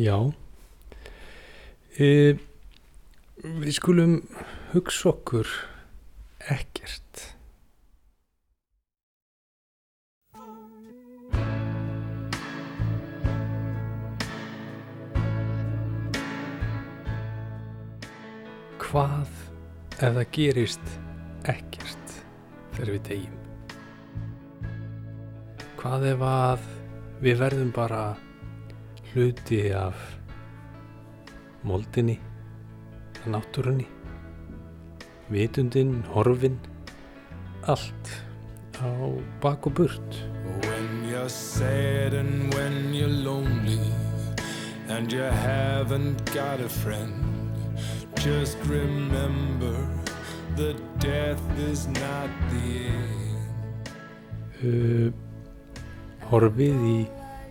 [0.00, 0.16] Já.
[2.00, 2.06] E,
[3.36, 4.14] við skulum
[4.70, 5.50] hugsa okkur
[6.48, 7.26] ekkert.
[18.80, 20.96] Hvað ef það gerist
[21.52, 22.16] ekkert
[22.78, 23.38] þegar við deyjum?
[25.84, 26.66] Hvað ef að
[27.20, 28.02] við verðum bara
[29.10, 29.94] hluti af
[31.62, 32.18] moldinni,
[33.26, 33.86] náttúrunni,
[35.30, 36.58] vitundin, horfin,
[37.66, 38.22] allt
[38.78, 38.90] á
[39.42, 40.10] bak og burt.
[40.62, 43.80] When you're sad and when you're lonely
[44.88, 47.14] and you haven't got a friend,
[48.14, 49.76] just remember
[50.56, 53.10] that death is not the end.
[54.62, 55.12] Uh,
[56.30, 56.98] horfið í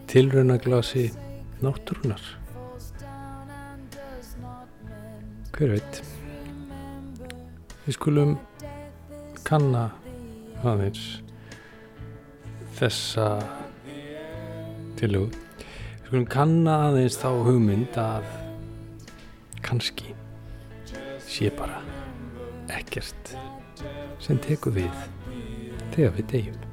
[0.07, 1.09] tilraunaglasi
[1.63, 2.21] náttúrunar.
[5.55, 6.01] Hver veit?
[7.85, 8.35] Við skulum
[9.47, 9.89] kanna
[10.63, 11.19] aðeins
[12.79, 13.27] þessa
[14.99, 15.33] tilhug.
[15.33, 18.29] Við skulum kanna aðeins þá hugmynd að
[19.66, 20.16] kannski
[21.29, 21.81] sé bara
[22.79, 23.35] ekkert
[24.23, 25.05] sem tekur við
[25.94, 26.69] þegar við deyjum.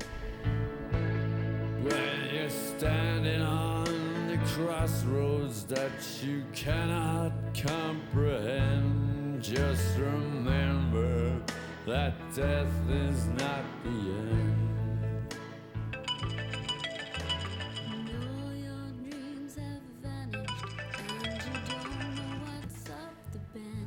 [4.86, 5.90] Crossroads that
[6.22, 11.42] you cannot comprehend, just remember
[11.84, 14.52] that death is not the end.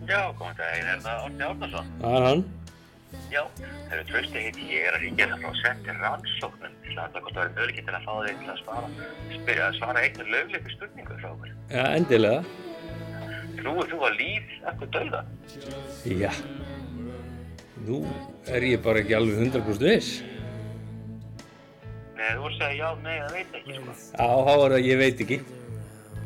[0.06, 1.90] Já, góðan daginn, er það Orni Árnason?
[2.02, 2.44] Það er hann.
[3.30, 7.12] Já, það eru trösti heiti, ég er að ringja það frá setti rannsóknum til að
[7.14, 8.90] það hvort það er möguleikinn til að fá þig til að svara,
[9.36, 11.52] spyrja að svara einu lögleiku spurningu frá okkur.
[11.70, 12.40] Já, endilega.
[13.60, 15.22] Trúir þú að líf eftir dauða?
[16.10, 16.32] Já.
[17.86, 18.02] Nú
[18.50, 20.12] er ég bara ekki alveg 100% viss.
[22.18, 23.98] Nei, þú voru að segja já, nei, það veit ekki, sko.
[24.10, 25.42] Já, þá er það ég veit ekki.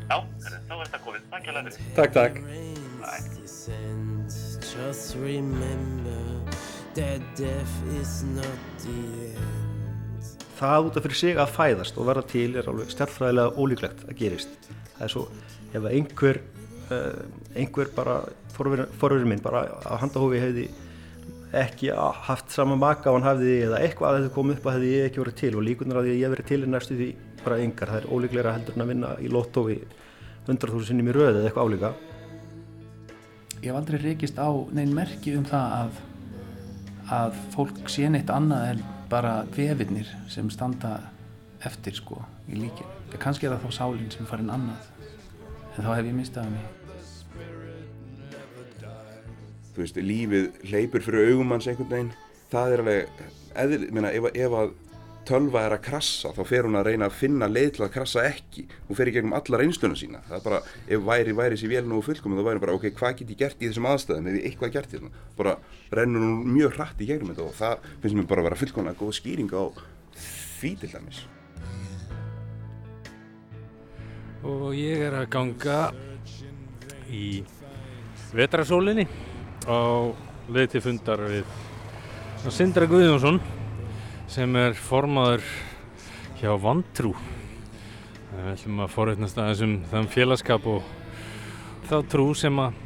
[0.08, 1.28] Já, þá er þetta komið.
[1.34, 1.82] Takk hjá fyrir.
[2.00, 2.40] Takk, takk.
[3.36, 6.33] descends, just remember
[10.54, 14.18] það út af fyrir sig að fæðast og verða til er alveg stjálfræðilega ólíklegt að
[14.20, 14.54] gerist.
[14.94, 15.24] Það er svo
[15.74, 16.40] ef að einhver
[16.94, 17.24] uh,
[17.58, 18.16] einhver bara
[18.54, 20.68] forverið minn bara á handahófi hefði
[21.54, 21.90] ekki
[22.28, 25.10] haft sama maka og hann hafði eða eitthvað að þetta kom upp að hefði ég
[25.10, 27.10] ekki verið til og líkunar að því að ég verið til er næstu því
[27.44, 29.76] bara yngar, það er ólíklegra heldur en að vinna í lottói
[30.46, 31.92] 100.000 sinnum í röð eða eitthvað álíka.
[33.60, 36.00] Ég hef aldrei rekist á neinn merki um það að,
[37.12, 40.96] að fólk sé neitt annað en bara vefinnir sem standa
[41.64, 42.88] eftir sko í líkin.
[43.20, 44.88] Kannski er það þá sálinn sem farin annað
[45.76, 46.64] en þá hef ég mistað mig.
[49.74, 52.10] Þú veist, lífið hleypur fyrir augum hans einhvern veginn.
[52.52, 53.22] Það er alveg,
[53.64, 54.74] eðl, minna, ef, ef að
[55.28, 58.24] tölva er að krassa þá fer hún að reyna að finna leið til að krassa
[58.28, 58.64] ekki.
[58.88, 60.20] Hún fer í gegnum alla reynsluna sína.
[60.28, 63.16] Það er bara, ef væri væri sér vel nú fullkomum þá væri bara, ok, hvað
[63.20, 64.28] get ég gert í þessum aðstæðum?
[64.30, 65.56] Ef ég eitthvað gert hérna, bara
[65.94, 69.00] rennur hún mjög hratt í gegnum þetta og það finnst mér bara að vera fullkomlega
[69.00, 69.64] góð skýring á
[70.60, 71.24] því til dæmis.
[74.44, 75.78] Og ég er að ganga
[77.08, 77.42] í
[78.34, 79.06] vetrasólinni
[79.64, 80.12] á
[80.52, 83.38] leið til fundar við Sindra Guðjónsson
[84.30, 85.44] sem er formaður
[86.40, 87.12] hjá Vantrú.
[88.34, 90.88] Við ætlum að forveitnast aðeins um þann félagskap og
[91.88, 92.80] þá trú sem að,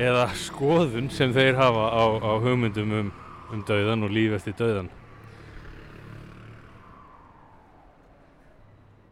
[0.00, 3.12] eða skoðun sem þeir hafa á, á hugmyndum um,
[3.52, 4.90] um dauðan og líf eftir dauðan.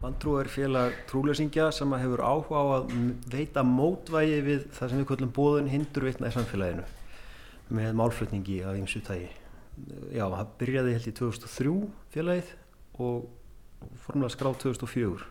[0.00, 2.94] Vantrú er félag trúleysingja sem hefur áhuga á að
[3.28, 6.88] veita mótvægi við það sem við kallum bóðun hindur vitna í samfélaginu
[7.76, 9.39] með málflutningi af ymsu tægi.
[10.14, 11.74] Já, það byrjaði held í 2003
[12.14, 12.54] félagið
[13.00, 13.28] og
[14.04, 15.28] formulega skráð 2004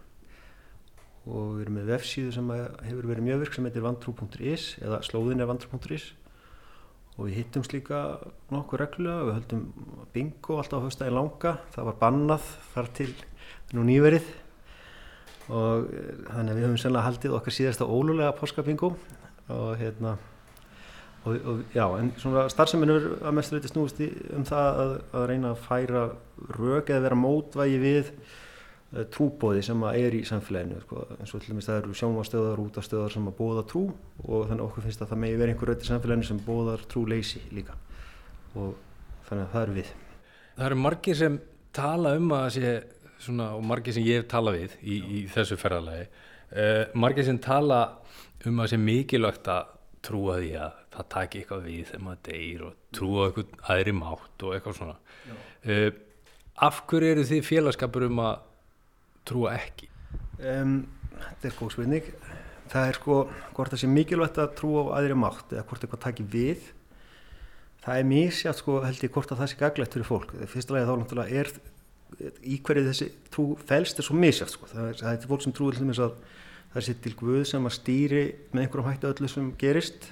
[1.30, 5.44] og við erum með vefsíðu sem hefur verið mjög virk sem heitir vantrú.is eða slóðin
[5.44, 6.08] er vantrú.is
[7.20, 8.00] og við hittumst líka
[8.47, 9.64] nokkuð reglulega, við höldum
[10.14, 13.09] bingo alltaf á höfstæði langa, það var bannað þar til
[13.76, 14.29] nú nýverið.
[15.50, 15.90] Og
[16.29, 18.94] þannig að við höfum sennilega haldið okkar síðasta ólulega páskabingo.
[19.50, 20.16] Og hérna
[21.26, 24.94] og, og já, en svona starfseminn er að mestu leiti snúist í, um það að,
[25.20, 26.04] að reyna að færa
[26.56, 31.06] rög eða vera mótvægi við uh, trúbóði sem að er í samfélaginu sko.
[31.18, 33.86] eins og til dæmis það eru sjónvastöðar út af stöðar sem að bóða trú
[34.26, 37.04] og þannig okkur finnst að það megi verið einhver rauð í samfélaginu sem bóðar trú
[37.10, 37.76] leysi líka
[38.56, 38.78] og
[39.28, 39.98] þannig að það eru við
[40.60, 41.36] Það eru margir sem
[41.76, 42.72] tala um að sé
[43.20, 47.40] svona, og margir sem ég hef talað við í, í þessu ferðalagi uh, margir sem
[47.44, 47.82] tala
[48.48, 52.61] um að sé mikilvægt að trúa því að það taki eitthvað við þegar maður deyr
[52.67, 54.96] og trúa eitthvað aðri mátt og eitthvað svona
[55.66, 55.90] uh,
[56.69, 58.41] af hverju eru þið félagskapur um að
[59.29, 59.87] trúa ekki?
[60.40, 60.81] Um,
[61.13, 62.11] þetta er góð spurning.
[62.69, 63.16] Það er sko
[63.55, 66.67] hvort það sé mikilvægt að trúa á aðri mátt eða hvort eitthvað taki við.
[67.84, 70.35] Það er mísjátt sko held ég hvort að það sé gaglegt fyrir fólk.
[70.35, 71.53] Það fyrsta lagi þá náttúrulega er
[72.43, 74.69] í hverju þessi trú fælst er svo mísjátt sko.
[74.69, 76.17] Það er, það er fólk sem trúir til þess að
[76.74, 78.24] það sé til Guð sem að stýri
[78.54, 80.12] með einhverjum hættu öllu sem gerist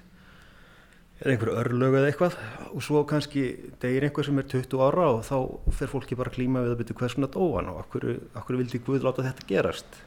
[1.21, 2.35] eða einhverju örlög eða eitthvað.
[2.73, 3.45] Og svo kannski
[3.81, 5.37] degir einhver sem er 20 ára og þá
[5.79, 8.09] fer fólki bara klíma við að byrja hvers konar dóan og okkur,
[8.41, 10.01] okkur vildi Guð láta þetta gerast?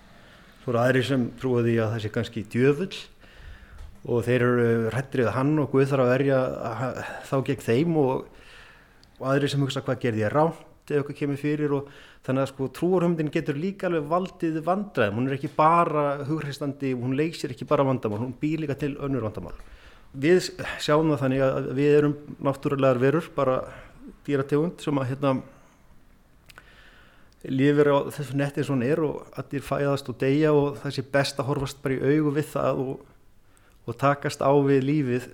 [0.62, 3.00] Svo eru aðri sem því að það sé kannski djöfull
[4.10, 6.40] og þeir eru hrættrið hann og Guð þarf að verja
[7.28, 8.28] þá gegn þeim og,
[9.18, 11.74] og aðri sem hugsa hvað gerði ég ránt ef eitthvað kemur fyrir?
[11.74, 11.90] Og
[12.30, 17.16] þannig að sko trúarhumdin getur líka alveg valdið vandræðum, hún er ekki bara hughristandi, hún
[17.18, 19.56] leysir ekki bara vandamál, hún býr líka til önnur vandamál.
[20.10, 23.60] Við sjáum það þannig að við erum náttúrulegar verur, bara
[24.26, 25.34] dýrategund sem að hérna
[27.48, 30.96] lifir á þessu netti eins og hann er og allir fæðast og deyja og það
[30.96, 33.04] sé best að horfast bara í augu við það og,
[33.88, 35.28] og takast á við lífið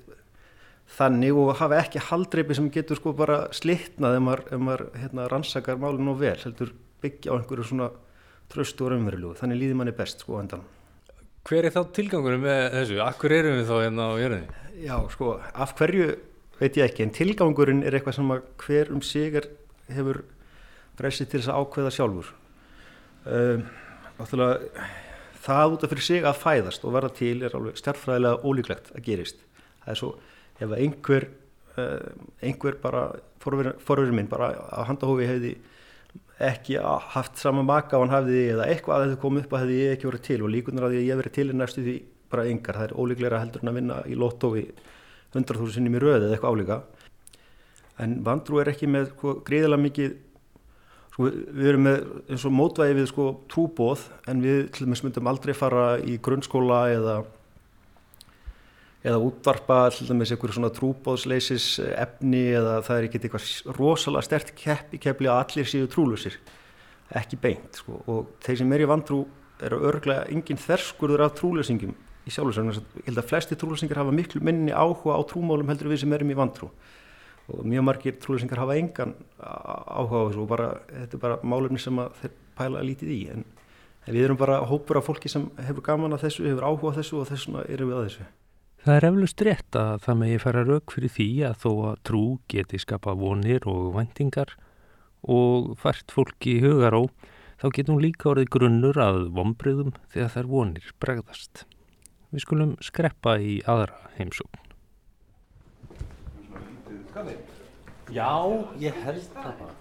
[0.96, 5.26] þannig og hafa ekki haldreipi sem getur sko bara slittnað ef maður, ef maður hérna,
[5.32, 6.70] rannsakar málun og vel heldur
[7.02, 7.90] byggja á einhverju svona
[8.52, 10.64] tröstu og raunverulu þannig líði manni best sko endan
[11.46, 12.96] Hver er þá tilgangunum með þessu?
[13.04, 14.62] Akkur erum við þá hérna á jörðinni?
[14.82, 16.08] Já, sko, af hverju
[16.58, 19.46] veit ég ekki, en tilgangurinn er eitthvað sem að hver um sig er,
[19.93, 20.25] hefur
[20.98, 22.32] frelsið til þess að ákveða sjálfur.
[23.31, 23.62] Um,
[25.46, 29.06] það út af fyrir sig að fæðast og verða til er alveg stjárnfræðilega ólíklegt að
[29.06, 29.46] gerist.
[29.84, 30.12] Það er svo,
[30.58, 31.28] ef einhver,
[31.76, 32.10] uh,
[32.43, 33.06] einhver bara,
[33.44, 35.54] forverið minn bara á handahófi hefði
[36.43, 36.77] ekki
[37.15, 39.94] haft sama maka á hann hafði eða eitthvað að þetta kom upp að hefði ég
[39.94, 41.97] ekki verið til og líkunar að ég verið til er næstu því
[42.33, 44.67] bara yngar, það er ólíklega heldur en að vinna í lottói
[45.33, 46.79] 100.000 sinnum í röð eða eitthvað álíka.
[48.03, 50.17] En vandrú er ekki með sko, greiðilega mikið
[51.15, 52.03] sko, við erum með
[52.35, 57.17] eins og mótvægi við sko, trúbóð en við myndum aldrei fara í grunnskóla eða
[59.06, 65.00] eða útvarpa dæmis einhverju svona trúbóðsleisis efni eða það er ekkert eitthvað rosalega stert keppi
[65.03, 66.38] keppli að allir séu trúlusir
[67.14, 68.00] ekki beint sko.
[68.06, 69.20] og þeir sem er í vandrú
[69.62, 71.94] eru örglega engin þerskurður af trúlesingum
[72.26, 76.03] í sjálfsögum ég held að flesti trúlesingar hafa miklu minni áhuga á trúmálum heldur við
[76.03, 76.73] sem erum í vandrú
[77.47, 81.79] og mjög margir trúlesingar hafa engan áhuga á þessu og bara, þetta er bara málefni
[81.79, 83.20] sem þeir pæla lítið í.
[83.31, 83.44] En
[84.06, 87.20] við erum bara hópur af fólki sem hefur gaman að þessu, hefur áhuga á þessu
[87.20, 88.19] og þess
[88.87, 92.21] Það er eflust rétt að það megi fara rauk fyrir því að þó að trú
[92.53, 94.53] geti skapa vonir og vendingar
[95.27, 97.03] og fært fólki í hugar á,
[97.59, 101.65] þá getum líka orðið grunnur að vonbreyðum þegar þær vonir bregðast.
[102.31, 104.62] Við skulum skreppa í aðra heimsókn.
[108.15, 108.31] Já,
[108.79, 109.75] ég held það bara.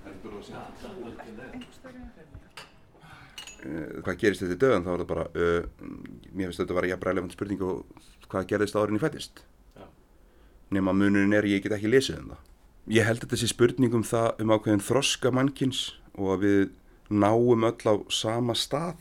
[4.01, 5.89] Hvað gerist þetta í döðan þá er það bara, uh,
[6.33, 8.01] mér finnst þetta að vera jafnbræðilegt spurning og
[8.31, 9.45] hvað gerðist árin í fættist
[10.73, 12.41] nema munurinn er ég get ekki lesið um það.
[12.95, 15.83] Ég held þetta sé spurning um það um ákveðin þroska mannkins
[16.15, 16.63] og að við
[17.09, 18.99] náum öll á sama stað.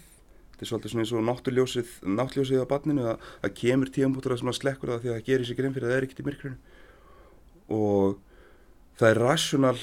[0.54, 4.40] Þetta er svolítið svona eins og náttljósið náttljósið á barninu að það kemur tíambútur að
[4.42, 6.28] svona slekkur það því að það gerir sér grein fyrir að það er ekkert í
[6.28, 6.58] myrkrinu.
[7.74, 8.16] Og
[9.00, 9.76] það er rassjonal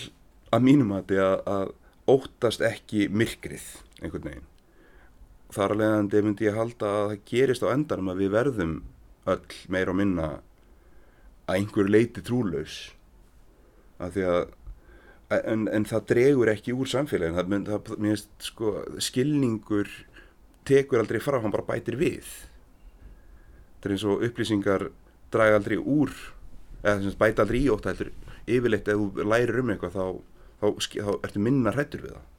[0.52, 1.76] að mínum að þetta að
[2.12, 3.68] óttast ekki myrkrið
[4.02, 4.48] einhvern veginn.
[5.52, 8.76] Þar að leiðandi myndi ég halda að það gerist á endanum að við verðum
[9.30, 10.30] öll meir og minna
[11.48, 12.92] að einhver leiti trúlaus.
[14.02, 14.42] Af því að
[15.42, 18.74] en, en það dregur ekki úr samfélagin það, það, það sko,
[19.04, 19.92] skilningur
[20.68, 22.28] tekur aldrei frá, hann bara bætir við.
[23.82, 24.90] Það er eins og upplýsingar
[25.34, 26.12] draga aldrei úr
[26.82, 27.88] eða bæta aldrei í ótt
[28.50, 30.06] yfirleitt ef þú lærir um eitthvað þá,
[30.62, 32.31] þá, þá ertu minna hrættur við það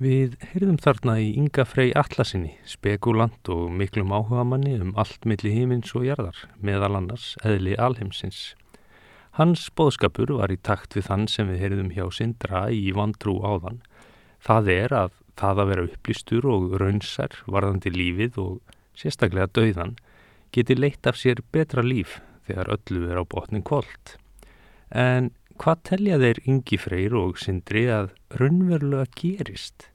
[0.00, 5.92] Við heyrðum þarna í Inga Frey Allasinni, spekulant og miklum áhugamanni um allt milli hímins
[5.92, 8.54] og jarðar, meðal annars eðli alheimsins.
[9.36, 13.82] Hans bóðskapur var í takt við þann sem við heyrðum hjá Sindra í vandrú áðan.
[14.40, 19.98] Það er að það að vera upplýstur og raunsar varðandi lífið og sérstaklega dauðan
[20.56, 22.18] geti leitt af sér betra líf
[22.48, 24.16] þegar öllu er á botnin kvöld.
[24.88, 25.30] En
[25.60, 29.88] hvað telja þeir Ingi Freyr og Sindri að raunverulega gerist?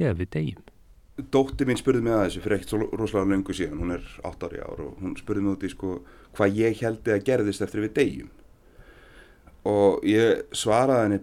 [0.00, 0.66] þegar við deyjum.
[1.34, 4.46] Dótti mín spurði mig að þessu fyrir ekkert svo rosalega löngu síðan, hún er 8
[4.48, 5.90] ári ár og hún spurði mig út í sko
[6.38, 8.30] hvað ég held að gerðist eftir við deyjum
[9.68, 11.18] og ég svaraði henni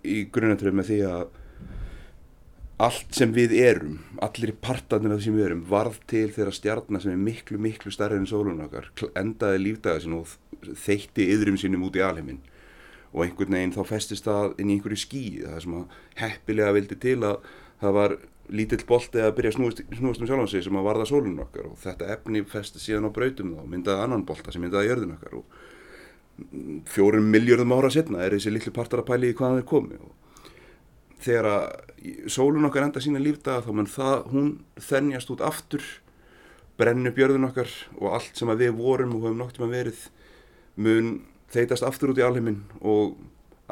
[0.00, 1.26] í, grunnatröf með því að
[2.82, 7.04] allt sem við erum, allir partarnir af því sem við erum, varð til þeirra stjarnar
[7.04, 10.32] sem er miklu, miklu stærri enn sólun okkar, kl- endaði lífdaga sin og
[10.86, 12.40] þeitti yðrum sínum út í alheiminn
[13.12, 16.98] og einhvern veginn þá festist það inn í einhverju skíi, það sem að heppilega vildi
[17.02, 17.50] til að
[17.82, 18.16] það var
[18.52, 21.68] lítill bolti að byrja að snúast, snúast um sjálfan sig sem að varða sólun okkar.
[21.70, 25.38] Og þetta efni festist síðan á brautum þá, myndaði annan bolta sem myndaði jörðin okkar.
[25.40, 30.00] Og fjórum miljörðum ára setna er þessi litlu partar að pæli í hvaðan þeir komi.
[30.00, 34.48] Og þegar að sólun okkar enda sína lífdaga þá mun það, hún
[34.90, 35.84] þennjast út aftur
[36.80, 40.06] brennu björðun okkar og allt sem að við vorum og höfum nokt um að verið
[40.82, 41.12] mun
[41.52, 43.16] þeitast aftur út í alheiminn og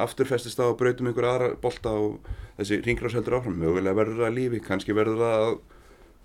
[0.01, 3.57] aftur festist það á brautum einhver aðra bolta og þessi ringrás heldur áfram.
[3.61, 5.55] Mögulega verður það lífi, kannski verður það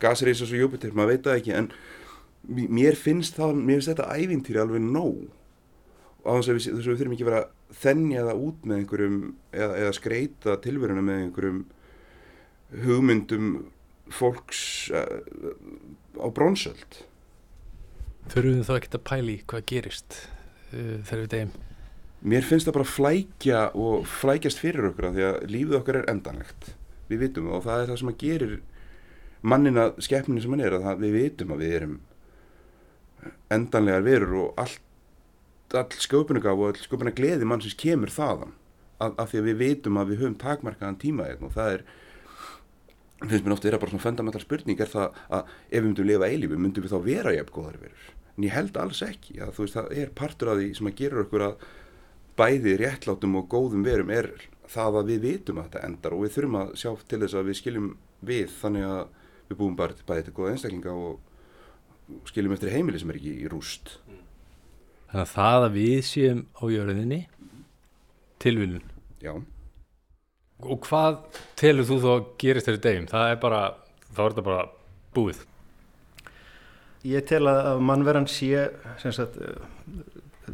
[0.03, 1.71] gasreis og Júpiter, maður veit það ekki en
[2.47, 5.25] mér finnst það mér finnst þetta ævintýri alveg nóg.
[6.27, 7.43] Og þess að við, við þurfum ekki vera
[7.83, 9.19] þennja það út með einhverjum
[9.55, 11.61] eða, eða skreita tilveruna með einhverjum
[12.87, 13.51] hugmyndum
[14.11, 14.63] fólks
[14.95, 15.53] uh,
[16.19, 17.03] á bronsöld.
[18.31, 20.19] Þurfum við þá ekkert að pæli hvað gerist
[21.07, 21.53] þegar við deyjum?
[22.27, 26.11] Mér finnst það bara flækja og flækjast fyrir okkur af því að lífið okkar er
[26.11, 26.73] endanlegt.
[27.11, 28.55] Við vitum það og það er það sem að gerir
[29.47, 31.97] mannina skeppninu sem hann er að það, við vitum að við erum
[33.53, 34.83] endanlegar verur og allt,
[35.77, 38.57] all sköpunugaf og all sköpuna gleði mannsins kemur þaðan
[38.99, 41.87] af, af því að við vitum að við höfum takmarkaðan tíma og það er
[43.23, 46.31] finnst mér ofta er bara svona fundamental spurning er það að ef við myndum lifa
[46.31, 49.65] eilífi myndum við þá vera jafn góðar verur en ég held alls ekki að þú
[49.67, 51.67] veist það er partur af því sem að gera okkur að
[52.37, 54.31] bæði réttlátum og góðum verum er
[54.69, 57.49] það að við vitum að þetta endar og við þurfum að sjá til þess að
[57.49, 57.89] við skiljum
[58.27, 59.03] við þannig að
[59.49, 63.35] við búum bara til bæði til góða einstaklinga og skiljum eftir heimili sem er ekki
[63.47, 63.97] í rúst
[65.07, 67.21] Þannig að það að við séum á jörðinni
[68.43, 68.83] tilviljun.
[69.23, 69.33] já,
[70.67, 71.19] Og hvað
[71.61, 73.07] telur þú þá gerist þeirri deyjum?
[73.11, 73.61] Það er bara,
[74.11, 74.65] þá er þetta bara
[75.17, 75.43] búið.
[77.07, 78.71] Ég tel að mannveran sé eh,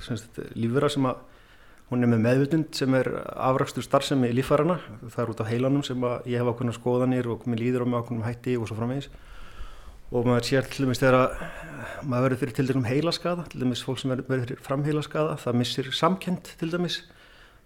[0.02, 1.20] sem að
[1.92, 4.78] hún er með meðvutund sem er afrakstur starfsemi líffarana.
[5.02, 7.86] Það er út á heilanum sem að ég hef ákveðna skoðanir og mér líður á
[7.88, 9.08] með ákveðnum hætti og svo framvegis.
[10.12, 11.28] Og maður sér til dæmis þegar að
[12.04, 15.90] maður verður fyrir til dæmis heilaskaða, til dæmis fólk sem verður fyrir framheilaskaða, það missir
[15.96, 16.98] samkend til dæmis.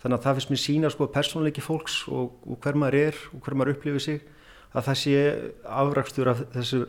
[0.03, 3.43] Þannig að það finnst mér sína sko persónleiki fólks og, og hver maður er og
[3.43, 4.21] hver maður upplifir sig
[4.77, 5.17] að það sé
[5.79, 6.83] afrakstur af þessu,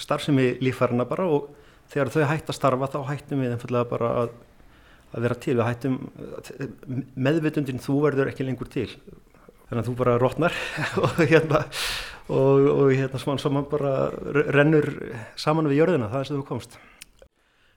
[0.00, 1.50] starfsemi líffarina bara og
[1.92, 4.32] þegar þau hætt að starfa þá hættum við einfallega bara að,
[5.12, 5.98] að vera til, við hættum
[7.26, 8.88] meðvitundin þú verður ekki lengur til.
[9.68, 10.56] Þannig að þú bara rótnar
[11.04, 11.60] og hérna
[12.28, 13.94] og, og hérna smán saman bara
[14.54, 14.90] rennur
[15.40, 16.80] saman við jörðina, það er sem þú komst.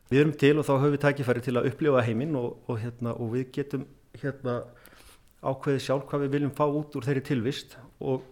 [0.08, 3.16] Við erum til og þá höfum við tækifæri til að upplifa heiminn og, og hérna
[3.20, 3.84] og við getum
[4.16, 4.62] hérna
[5.44, 8.24] ákveðið sjálf hvað við viljum fá út úr þeirri tilvist og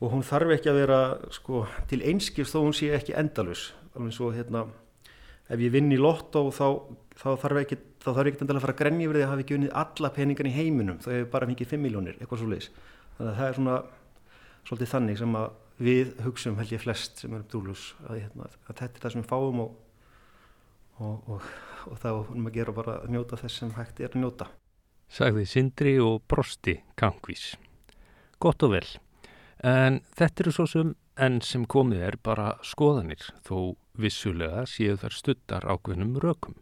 [0.00, 1.00] og hún þarf ekki að vera
[1.34, 4.64] sko, til einskipst þó hún sé ekki endalus alveg svo hérna
[5.50, 6.66] ef ég vinn í lottó þá,
[7.18, 9.44] þá þarf ekki þá þarf ekki endalega að fara að grenja yfir því að hafa
[9.44, 12.70] ekki unnið alla peningan í heiminum þá hefur bara fengið 5 miljónir, eitthvað svo leiðis
[13.18, 13.76] þannig að það er svona
[14.68, 18.80] svolítið þannig sem að við hugsum held ég flest sem erum dúlus að, hérna, að
[18.80, 19.76] þetta er það sem við fáum og,
[21.00, 21.52] og, og,
[21.90, 24.48] og þá erum að gera bara að njóta þess sem hægt er að njóta
[25.10, 27.56] Sagði Sindri og brosti kankvís.
[28.38, 28.86] Gott og vel.
[29.60, 35.16] En þetta eru svo sem enn sem komið er bara skoðanir þó vissulega séu þar
[35.16, 36.56] studdar ákveðnum rökum.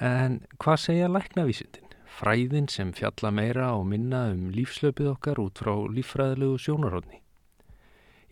[0.00, 1.84] En hvað segja læknavísindin?
[2.18, 7.20] Fræðin sem fjalla meira og minna um lífslöpið okkar út frá líffræðilegu sjónaróðni.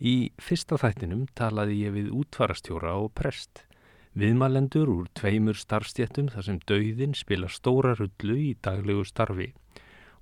[0.01, 3.63] Í fyrsta þættinum talaði ég við útfarastjóra og prest.
[4.17, 9.51] Viðmælendur úr tveimur starfstjættum þar sem dauðin spila stóra rullu í daglegu starfi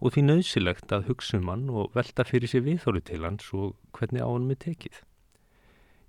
[0.05, 3.73] og því nöðsilegt að hugsa um hann og velta fyrir sér viðhóru til hans og
[3.97, 4.99] hvernig á hann með tekið.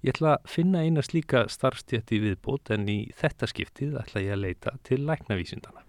[0.04, 4.42] Ég ætla að finna eina slíka starfstjætti viðbót en í þetta skiptið ætla ég að
[4.42, 5.80] leita til læknavísindana.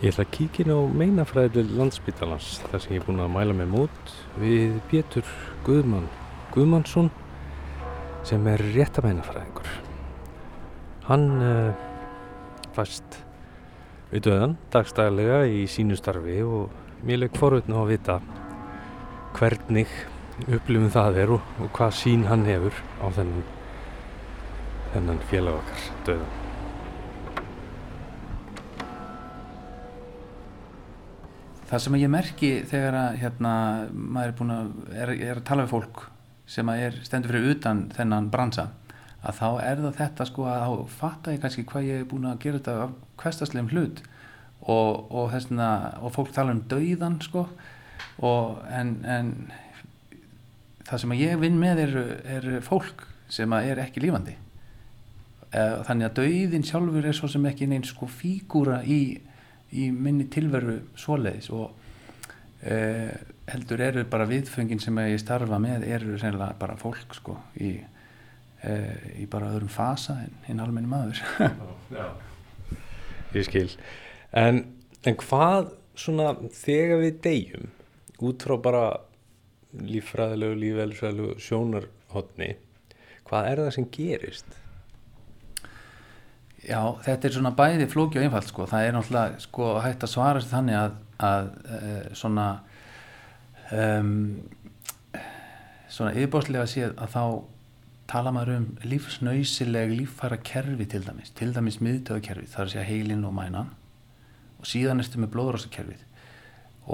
[0.00, 3.68] Ég ætla að kíkin á meinafræðil landsbytalans þar sem ég er búin að mæla mig
[3.68, 5.28] mót við Pétur
[5.68, 6.08] Guðmann
[6.56, 7.12] Guðmannsson
[8.24, 9.68] sem er réttameinafræðingur.
[11.06, 11.86] Hann uh,
[12.74, 13.25] fæst
[14.10, 18.18] við döðan dagstæðlega í sínu starfi og mér legg forutna að vita
[19.36, 19.90] hvernig
[20.46, 23.46] upplifum það er og, og hvað sín hann hefur á þennan,
[24.94, 26.34] þennan félag okkar döðan.
[31.66, 33.52] Það sem ég merki þegar að hérna,
[33.90, 36.04] maður er að, er, er að tala við fólk
[36.46, 38.68] sem er stendur fyrir utan þennan bransa
[39.26, 42.28] að þá er það þetta sko að þá fatta ég kannski hvað ég er búin
[42.30, 44.02] að gera þetta af hverstaslegum hlut.
[44.66, 45.68] Og, og, þessna,
[46.02, 47.44] og fólk tala um dauðan sko
[48.26, 49.28] og en, en
[50.88, 51.94] það sem ég vinn með er,
[52.38, 54.36] er fólk sem er ekki lífandi.
[55.52, 59.18] Eh, þannig að dauðin sjálfur er svo sem ekki neins sko fígúra í,
[59.70, 61.50] í minni tilveru svoleiðis.
[61.54, 63.12] Og eh,
[63.50, 67.76] heldur eru bara viðföngin sem ég starfa með eru sennilega bara fólk sko í,
[68.64, 71.20] í bara öðrum fasa en, en almenni maður
[71.96, 72.06] Já.
[73.36, 73.68] Ég skil.
[74.36, 74.62] En,
[75.06, 77.72] en hvað svona þegar við deyjum
[78.26, 78.84] út frá bara
[79.76, 82.54] líffræðilegu, lífælisfræðilegu sjónarhotni,
[83.28, 84.56] hvað er það sem gerist?
[86.66, 88.66] Já, þetta er svona bæði flóki og einfalt sko.
[88.66, 90.96] Það er náttúrulega sko hægt að svara sér þannig að,
[91.28, 92.46] að uh, svona
[93.70, 94.16] um,
[95.92, 97.22] svona yfirbóðslega séð að þá
[98.10, 103.24] tala maður um lífsnausileg líffæra kerfi til dæmis, til dæmis miðtöðakerfi, er að segja heilin
[103.26, 103.72] og mænan.
[104.60, 106.04] Og síðan erstu með blóðrásakerfið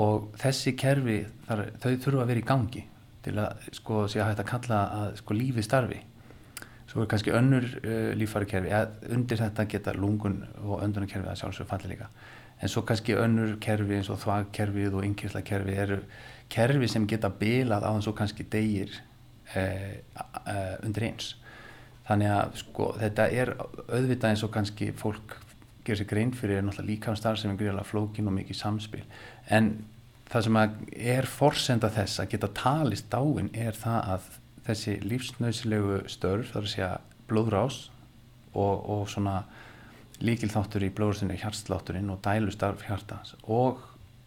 [0.03, 2.85] og þessi kerfi þar, þau þurfa að vera í gangi
[3.23, 6.01] til að sko sé að hægt að kalla að sko lífi starfi.
[6.89, 11.69] Svo er kannski önnur uh, líffærakerfi eða undir þetta geta lungun og öndunarkerfi að sjálfsög
[11.69, 12.09] falli líka.
[12.63, 16.03] En svo kannski önnur kerfi eins og þvagkerfið og yngirslakerfi eru
[16.53, 19.01] kerfi sem geta bilað á þess að kannski degir
[19.55, 21.33] undir eins.
[22.09, 25.37] Þannig að sko þetta er auðvitað eins og kannski fólk
[25.87, 28.59] gerir sér grein fyrir er náttúrulega líka um starf sem er greiðlega flókin og mikið
[28.59, 29.03] samspil.
[29.51, 29.73] En
[30.31, 30.61] það sem
[31.15, 34.29] er forsenda þess að geta talist dáin er það að
[34.67, 36.91] þessi lífsnausilegu störf, þar að segja
[37.31, 37.79] blóðrás
[38.55, 39.43] og, og svona
[40.23, 43.83] líkilþáttur í blóðrásinu hjartslátturinn og dælustarf hjartans og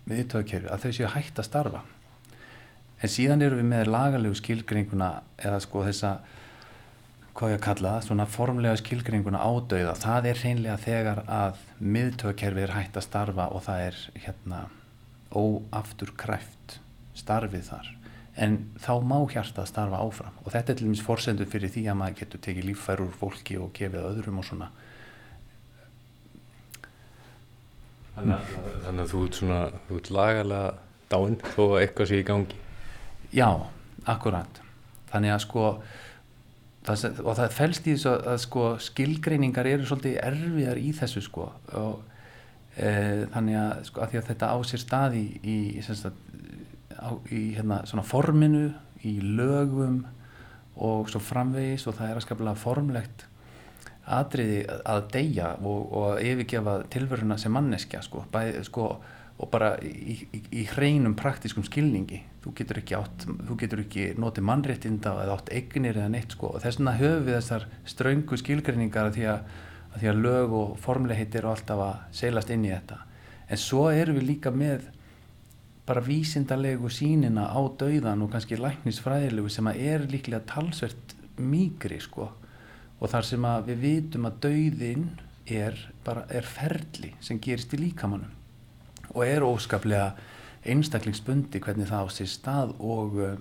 [0.10, 1.84] viðtöðkerfi að þau séu hægt að starfa
[3.02, 5.12] en síðan eru við með lagalegu skilgringuna
[5.42, 6.16] eða sko þessa
[7.36, 12.64] hvað ég að kalla það, svona formlega skilgringuna ádauða, það er hreinlega þegar að miðtöðkerfi
[12.64, 14.62] er hægt að starfa og það er hérna
[15.36, 16.80] óaftur kræft
[17.20, 17.92] starfið þar.
[18.36, 20.36] En þá má hjarta starfa áfram.
[20.44, 23.60] Og þetta er til dæmis forsendur fyrir því að maður getur tekið líffær úr fólki
[23.60, 24.72] og gefið öðrum og svona.
[28.16, 28.52] Þannig að,
[28.84, 30.76] þannig að þú ert svona, þú ert lagalega
[31.12, 32.62] dáinn þó að eitthvað sé í gangi.
[33.34, 33.50] Já,
[34.06, 34.62] akkurat.
[35.12, 35.68] Þannig að sko
[36.86, 41.24] það, og það felst í þessu að, að sko skilgreiningar eru svolítið erfiðar í þessu
[41.26, 41.50] sko.
[41.80, 42.02] Og
[42.78, 42.90] e,
[43.34, 48.06] þannig að sko að að þetta á sér stað í, í, á, í hérna svona
[48.06, 48.68] forminu
[49.06, 50.04] í lögum
[50.76, 53.26] og svo framvegis og það er að skaplega formlegt
[54.06, 58.90] atriði að deyja og, og yfirgefa tilveruna sem manneskja sko, bæ, sko
[59.36, 62.22] og bara í, í, í hreinum praktískum skilningi.
[62.44, 66.54] Þú getur ekki átt, þú getur ekki notið mannréttinda eða átt eignir eða neitt sko.
[66.56, 69.50] Og þess vegna höfum við þessar ströngu skilgreiningar að því að,
[69.92, 73.02] að því að lög og formleitt eru alltaf að seilast inn í þetta.
[73.52, 74.88] En svo erum við líka með
[75.86, 82.32] bara vísindalegu sínina á dauðan og kannski læknisfræðilegu sem að er líklega talsvert mýgri sko.
[83.04, 85.06] Og þar sem að við vitum að dauðin
[85.52, 88.32] er bara er ferli sem gerist í líkamannum
[89.14, 90.14] og er óskaplega
[90.66, 93.36] einstaklingsbundi hvernig það á sér stað og, uh,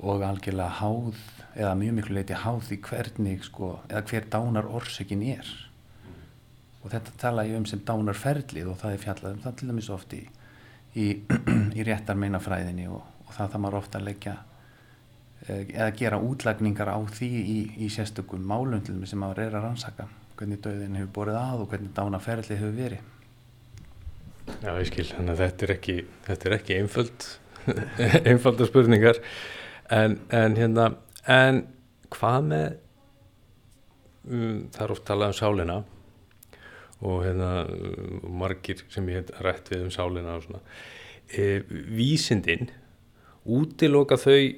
[0.00, 1.18] og algjörlega háð
[1.56, 5.48] eða mjög miklu leiti háð í hvernig sko, eða hver dánar orsökin er.
[6.80, 9.90] Og þetta tala ég um sem dánarferlið og það er fjallað um það til dæmis
[9.92, 10.22] oft í,
[10.94, 11.08] í,
[11.78, 14.36] í réttar meinafræðinni og, og það það maður ofta að leggja
[15.46, 20.08] eh, eða gera útlagningar á því í, í sérstökum dæmis sem maður er að rannsaka.
[20.38, 23.08] Hvernig döðin hefur borið að og hvernig dánarferlið hefur verið
[24.60, 27.26] Já, ég skil, þannig að þetta er ekki, þetta er ekki einföld,
[28.30, 29.20] einfalda spurningar,
[29.92, 30.86] en, en hérna,
[31.30, 31.62] en
[32.12, 32.66] hvað með,
[34.28, 35.78] um, það er oft talað um sálina
[37.00, 37.50] og hérna,
[38.42, 40.60] margir sem ég hef rætt við um sálina og svona,
[41.32, 41.62] e,
[41.96, 42.68] vísindin,
[43.48, 44.50] útiloka þau,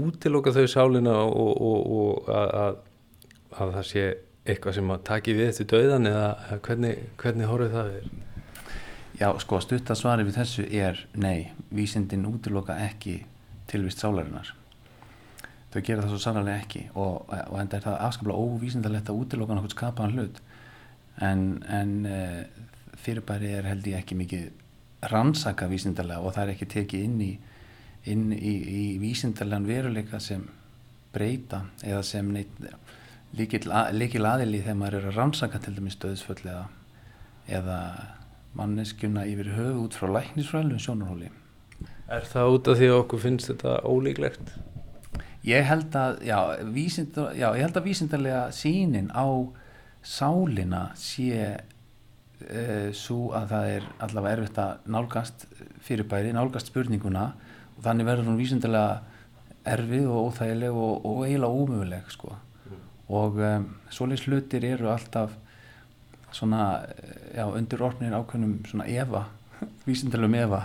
[0.00, 2.80] útiloka þau sálina og, og, og að, að,
[3.56, 4.06] að það sé
[4.46, 8.10] eitthvað sem að taki við eftir döðan eða hvernig, hvernig horfið það er?
[9.16, 13.22] Já, sko, stuttasvari við þessu er nei, vísindin útiloka ekki
[13.70, 14.52] tilvist sálarinnar.
[15.72, 19.56] Þau gera það svo sannlega ekki og, og enda er það afskaplega óvísindalegt að útiloka
[19.56, 20.40] nokkuð skapaðan hlut
[21.24, 22.20] en, en e,
[23.00, 27.32] fyrirbæri er held ég ekki mikið rannsaka vísindalega og það er ekki tekið inn í,
[28.12, 30.46] inn í, í vísindalegan veruleika sem
[31.12, 32.60] breyta eða sem neitt
[33.36, 36.66] líkil, aðili þegar maður er að rannsaka til dæmis döðsföll eða,
[37.46, 37.80] eða
[38.56, 41.30] manneskjuna yfir höfu út frá læknisfræðlu sjónarhóli.
[42.06, 44.52] Er það út af því að okkur finnst þetta ólíklegt?
[45.46, 46.38] Ég held að, já,
[46.74, 49.26] vísinda, já, ég held að vísindarlega sínin á
[50.06, 52.62] sálina sé e,
[52.94, 55.46] svo að það er allavega erfitt að nálgast
[55.86, 57.28] fyrirbæri, nálgast spurninguna
[57.76, 59.02] og þannig verður hún vísindilega
[59.66, 62.34] erfið og óþægileg og, og eiginlega ómöguleg sko.
[63.08, 65.34] Og um, svoleiðs hlutir eru alltaf
[66.34, 66.86] svona,
[67.34, 69.26] já, undir orðnir ákveðnum svona efa,
[69.88, 70.64] vísindilegum efa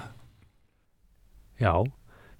[1.62, 1.84] Já,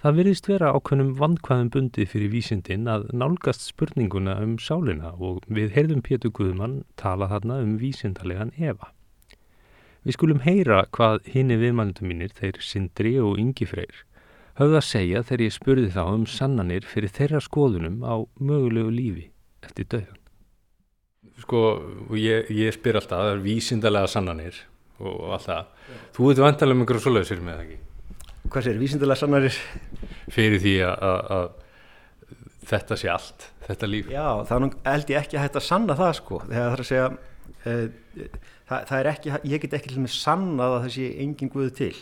[0.02, 5.76] það virðist vera ákveðnum vandkvæðum bundið fyrir vísindin að nálgast spurninguna um sálina og við
[5.76, 8.90] heyrðum Pétur Guðmann tala þarna um vísindalegan Eva.
[10.02, 14.02] Við skulum heyra hvað hinni viðmælundum mínir, þeir Sindri og Ingi Freyr,
[14.58, 19.31] höfðu að segja þegar ég spurði þá um sannanir fyrir þeirra skoðunum á mögulegu lífi
[19.68, 20.20] eftir döðan.
[21.42, 21.62] Sko,
[22.18, 24.60] ég, ég spyr alltaf, það er vísindalega sannanir
[25.02, 25.72] og allt það.
[26.16, 27.80] Þú veit vantalega um einhverju svoleiðsir með það ekki?
[28.52, 29.58] Hvað sér, vísindilega sannarir?
[30.32, 31.50] fyrir því að, að, að
[32.72, 35.98] þetta sé allt, þetta líf Já, það nú held ég ekki að hætta að sanna
[36.00, 37.08] það sko, þegar það er að segja
[37.64, 37.76] e,
[38.70, 41.74] það, það er ekki, ég get ekki til með sannað að það sé engin guð
[41.82, 41.96] til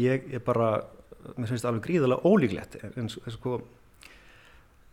[0.00, 0.68] ég er bara
[1.34, 3.58] mér finnst það alveg gríðalega ólíklegt en, en sko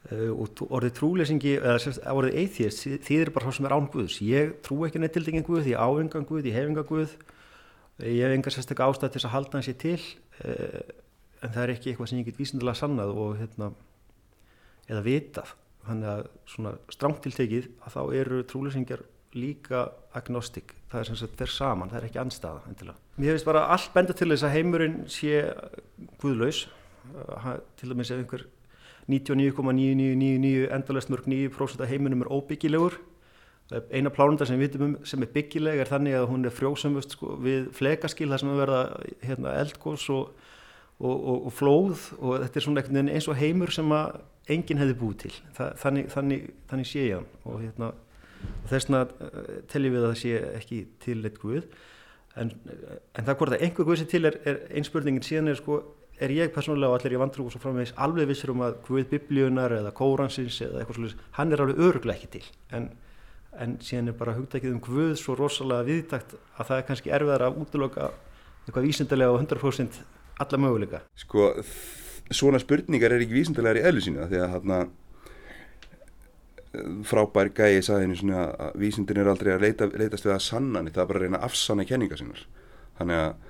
[0.10, 1.78] og tú- orðið trúleysingi eða
[2.10, 4.18] orðið atheist, þýðir bara svo sem er án guðs.
[4.26, 7.14] Ég trú ekki neitt tildingin guð, ég á engan guð ég hef engan guð.
[8.02, 10.02] Ég hef enga sérstaklega ástæð til að halda hans ég til.
[10.42, 10.82] E,
[11.44, 13.72] en það er ekki eitthvað sem ég get vísindilega sannað og hérna
[14.90, 15.54] eða vitað.
[15.86, 19.06] Þannig að svona strángtiltekið að þá eru trúlýsingjar
[19.38, 22.98] líka agnostik það er sem sagt þeir saman, það er ekki anstæða endilega.
[23.22, 25.38] Mér finnst bara allt benda til þess að heimurinn sé
[26.22, 26.66] guðlaus.
[27.80, 28.44] Til dæmis ef einhver
[29.12, 32.98] 99,9999 endalest mörg 9% af heiminum er óbyggilegur.
[33.72, 37.16] Eina plánunda sem við vitum um sem er byggileg er þannig að hún er frjósumust
[37.16, 38.82] sko, við flekaskil þar sem að verða
[39.24, 40.34] hérna, eldgós og,
[41.00, 44.20] og, og, og flóð og þetta er svona einhvern veginn eins og heimur sem að
[44.52, 45.34] enginn hefði búið til.
[45.56, 47.94] Þa, þannig, þannig, þannig sé ég hann og hérna,
[48.74, 49.06] þessna
[49.72, 51.64] teljum við að það sé ekki til eitt guð.
[52.40, 52.52] En,
[53.16, 55.82] en það hvort að einhver guð sem til er, er einspurningin síðan er sko
[56.22, 59.08] er ég persónulega og allir ég vantrú og svo framvegis alveg vissur um að guð
[59.12, 62.44] biblíunar eða kóransins eða eitthvað svolítið, hann er alveg öruglega ekki til.
[62.78, 62.90] En,
[63.58, 67.48] en síðan er bara hugdækið um guð svo rosalega viðtakt að það er kannski erfiðar
[67.48, 68.12] að útloka
[68.68, 70.02] eitthvað vísindilega og 100%
[70.46, 71.04] alla möguleika.
[71.18, 71.52] Sko,
[72.32, 74.82] svona spurningar er ekki vísindilegar í eðlu sínu því að þarna
[76.74, 80.44] eh, frábær gæi sagði einu svona að vísindin er aldrei að leita, leitast við að
[80.46, 82.46] sanna það er bara að reyna að afsanna kenningar sínar.
[83.00, 83.50] Þannig að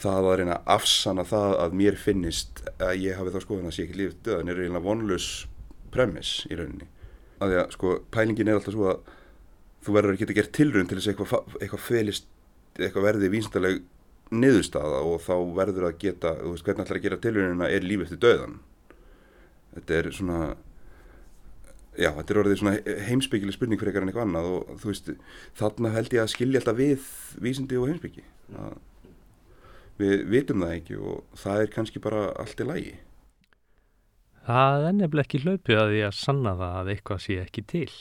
[0.00, 3.76] það að reyna að afsanna það að mér finnist að ég hafi þá skoðun að
[3.76, 5.28] sé ekki lífið döðan er eiginlega vonlaus
[5.94, 6.88] premiss í rauninni.
[7.40, 9.14] Að því að sko pælingin er alltaf svo að
[9.84, 12.28] þú verður að geta gert tilraun til þess að eitthvað, eitthvað felist
[12.78, 13.80] eitthvað verði vísindaleg
[14.30, 18.04] niðurstaða og þá verður að geta, þú veist, hvernig ætlar að gera tilraunina er líf
[18.04, 18.58] eftir döðan?
[19.74, 20.40] Þetta er svona
[21.98, 22.76] já, þetta er orðið svona
[23.08, 25.10] heimsbyggileg spurning fyrir eitthvað annað og þú veist,
[25.58, 27.10] þarna held ég að skilja alltaf við
[27.42, 28.24] vísindi og heimsbyggi
[28.60, 28.78] að
[30.00, 32.96] við vitum það ekki og það er kannski bara allt í lægi
[34.50, 37.92] Það er nefnilega ekki hlaupið að því að sanna það að eitthvað sé ekki til.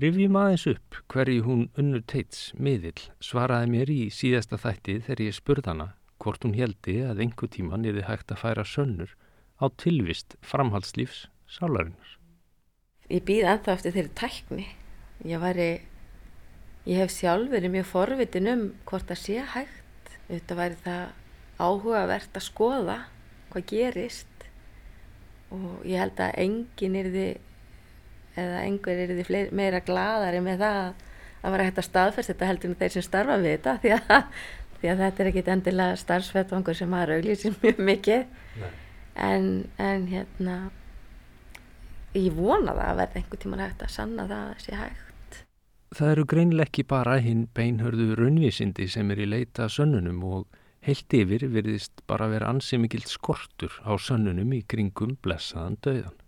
[0.00, 5.36] Rifjum aðeins upp hverju hún unnur teits miðill svaraði mér í síðasta þætti þegar ég
[5.36, 5.88] spurði hana
[6.22, 9.16] hvort hún heldi að einhver tíman er þið hægt að færa sönnur
[9.60, 12.12] á tilvist framhaldslífs sálarinnar.
[13.10, 14.66] Ég býð ennþá eftir þeirri tækni.
[15.26, 15.70] Ég væri,
[16.86, 19.85] ég hef sjálf verið mjög forvitin um hvort það sé hægt.
[20.26, 21.02] Þetta væri það
[21.62, 22.96] áhugavert að skoða
[23.52, 24.46] hvað gerist
[25.54, 30.80] og ég held að enginn er þið eða einhver er þið meira gladari með það
[30.80, 31.04] að
[31.40, 34.42] það var hægt að staðfest þetta heldur en þeir sem starfa við þetta því að,
[34.80, 38.26] því að þetta er ekkit endilega starfsvettvangur sem maður auglýsir mjög mikið.
[39.16, 39.48] En,
[39.80, 40.56] en hérna
[42.16, 45.05] ég vona það að verða einhver tíman hægt að sanna það að sé hægt
[45.96, 51.14] Það eru greinileg ekki bara hinn beinhörðu raunvísindi sem er í leita sönnunum og heilt
[51.16, 56.18] yfir virðist bara vera ansi mikill skortur á sönnunum í kringum blessaðan döðan.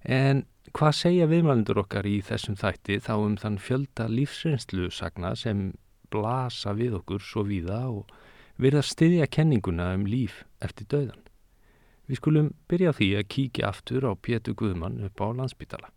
[0.00, 5.74] En hvað segja viðmælendur okkar í þessum þætti þá um þann fjölda lífsreynslu sagna sem
[6.08, 8.08] blasa við okkur svo víða og
[8.56, 11.20] verða styðja kenninguna um líf eftir döðan?
[12.08, 15.92] Við skulum byrja því að kíkja aftur á Pétur Guðmann upp á landsbytala.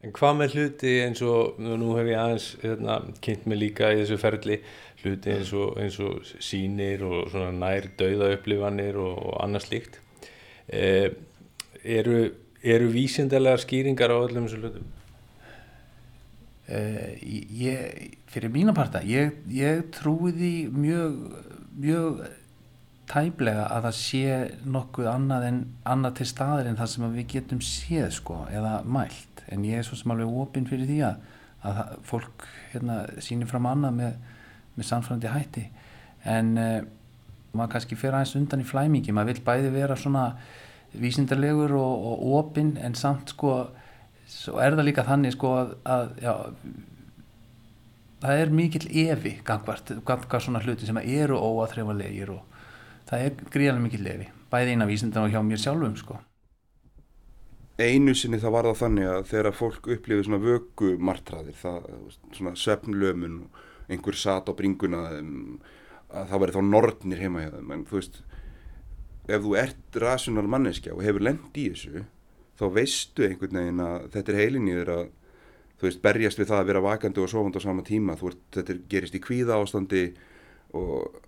[0.00, 3.98] En hvað með hluti eins og, nú hef ég aðeins hérna, kynnt mig líka í
[4.00, 4.56] þessu ferli,
[5.02, 10.00] hluti eins og, eins og sínir og nær dauða upplifanir og, og annað slíkt.
[10.72, 11.10] Eh,
[11.84, 12.22] eru,
[12.62, 14.88] eru vísindarlegar skýringar á öllum þessu hlutum?
[16.70, 17.16] Uh,
[17.58, 21.16] ég, fyrir mína parta ég, ég trúi því mjög
[21.82, 22.20] mjög
[23.10, 24.38] tæplega að það sé
[24.76, 29.44] nokkuð annað, en, annað til staðar en það sem við getum séð sko, eða mælt.
[29.50, 31.28] En ég er svo sem alveg opinn fyrir því að,
[31.66, 34.16] að fólk hérna, sýnir fram annað með,
[34.76, 35.66] með samfærandi hætti.
[36.30, 36.78] En uh,
[37.56, 39.14] maður kannski fer aðeins undan í flæmingi.
[39.16, 40.26] Maður vil bæði vera svona
[40.92, 43.56] vísindarlegur og, og opinn en samt sko
[44.62, 46.32] er það líka þannig sko að, að já,
[48.22, 52.49] það er mikill evi gangvart, gangvart svona hluti sem eru óaþreifanlegir og
[53.10, 56.18] það er gríðarlega mikill evi bæði á vísindan og hjá mér sjálfum sko.
[57.80, 61.86] Einu sinni það var það þannig að þegar fólk upplifið svona vöku martraðir það,
[62.36, 63.38] svona svefnlömun
[63.90, 67.72] einhver sat á bringuna að það væri þá nortnir heima hjá þeim.
[67.72, 68.20] En þú veist
[69.30, 72.04] ef þú ert rasunal manneskja og hefur lend í þessu
[72.60, 75.02] þá veistu einhvern veginn að þetta er heilin í þér að
[75.80, 78.18] þú veist berjast við það að vera vakandi og sofandi á sama tíma.
[78.20, 80.04] Þú veist þetta er, gerist í kvíða ástandi
[80.76, 81.22] og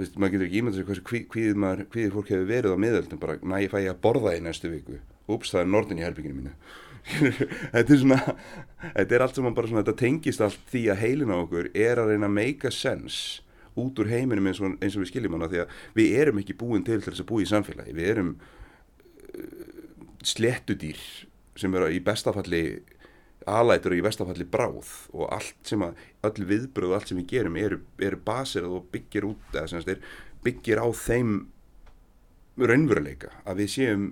[0.00, 2.72] þú veist maður getur ekki ímyndað sér hversu kví- kvíðið maður kvíðið fólk hefur verið
[2.72, 4.96] á miðöldum bara næ ég fæ ég að borða í næstu viku.
[5.28, 6.54] Ups það er nortin í herbygginu mínu.
[7.74, 8.18] Þetta er svona
[8.96, 12.00] þetta er allt sem bara svona þetta tengist allt því að heilin á okkur er
[12.00, 13.40] að reyna að make a sense
[13.80, 16.56] út úr heiminum eins og, eins og við skiljum hana því að við erum ekki
[16.60, 17.94] búin til þess að búa í samfélagi.
[17.96, 19.70] Við erum uh,
[20.26, 21.00] slettudýr
[21.60, 22.62] sem eru í bestafalli
[23.48, 27.56] alætur í bestafalli bráð og allt sem að öll viðbröð og allt sem við gerum
[27.60, 30.02] eru, eru baserað og byggir út eða sem er
[30.44, 31.34] byggir á þeim
[32.60, 34.06] raunveruleika að við séum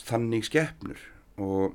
[0.00, 1.00] þannig skeppnur
[1.40, 1.74] og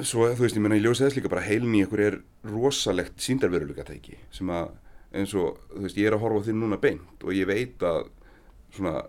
[0.00, 3.20] svo þú veist ég menna ég ljósi þess líka bara heilin í ykkur er rosalegt
[3.20, 4.72] síndarveruleika tæki sem að
[5.12, 7.84] eins og þú veist ég er að horfa á þinn núna beint og ég veit
[7.84, 8.08] að
[8.72, 9.02] svona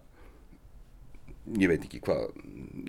[1.59, 2.35] ég veit ekki hvað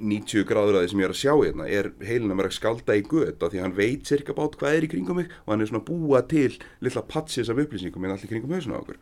[0.02, 2.56] 90 gráður að því sem ég er að sjá hérna er heilin að mér að
[2.56, 5.54] skálda í gött af því hann veit cirka bát hvað er í kringum mig og
[5.54, 6.52] hann er svona búa til
[6.84, 9.00] litla patsis af upplýsingum en allir kringum hausuna okkur.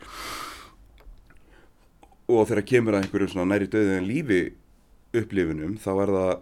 [2.31, 4.41] Og þegar kemur að einhverjum svona næri döðu en lífi
[5.21, 6.33] upplifunum þá er það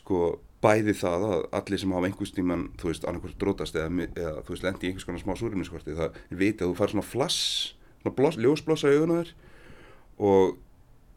[0.00, 0.22] sko
[0.62, 4.54] bæði það að allir sem hafa einhvers tíman þú veist annarkvæmst drótast eða, eða þú
[4.54, 7.42] veist lendi í einhvers konar smá súruniskorti það viti að þú fær svona flass
[8.02, 8.38] svona bloss,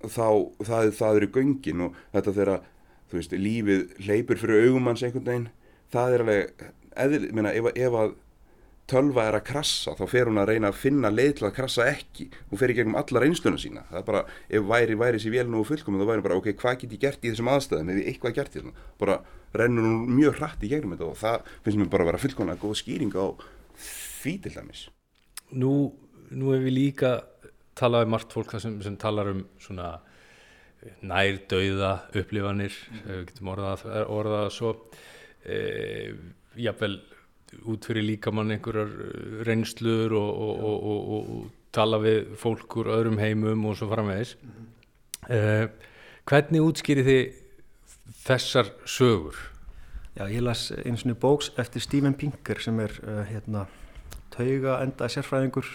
[0.08, 0.28] þá
[0.68, 2.68] það, það eru göngin og þetta þegar
[3.12, 5.50] þú veist lífið hleypur fyrir augumanns einhvern veginn
[5.92, 6.68] það er alveg
[7.06, 8.14] eðl, meina, ef, ef að
[8.92, 11.86] tölva er að krassa þá fer hún að reyna að finna leið til að krassa
[11.88, 12.28] ekki.
[12.50, 13.86] Hún fer í gegnum alla reynsluna sína.
[13.92, 16.80] Það er bara, ef væri, væri sér vel nú fullkomið þá væri bara, ok, hvað
[16.82, 17.92] get ég gert í þessum aðstæðum?
[17.94, 19.18] Ef ég eitthvað gert í þessum, bara
[19.56, 22.64] rennur hún mjög hratt í gegnum þetta og það finnst mér bara að vera fullkomlega
[22.64, 23.26] góð skýring á
[23.86, 24.86] því til dæmis.
[25.52, 25.74] Nú,
[26.32, 27.14] nú hef við líka
[27.78, 29.94] talað um margt fólk sem, sem talar um svona
[31.06, 33.02] nær dauða upplifanir, mm.
[33.08, 34.74] við getum orðað, orðað svo.
[35.46, 35.58] E,
[36.62, 36.98] jafnvel
[37.68, 42.92] út fyrir líkamann einhverjar eh, reynslur og, og, og, og, og tala við fólk úr
[42.96, 44.36] öðrum heimum og svo framvegis.
[45.30, 45.40] E,
[46.30, 47.24] hvernig útskýri þið
[48.26, 49.38] þessar sögur?
[50.18, 53.64] Já, ég las eins og bóks eftir Stephen Pinker sem er uh, hérna,
[54.34, 55.70] tauga enda sérfræðingur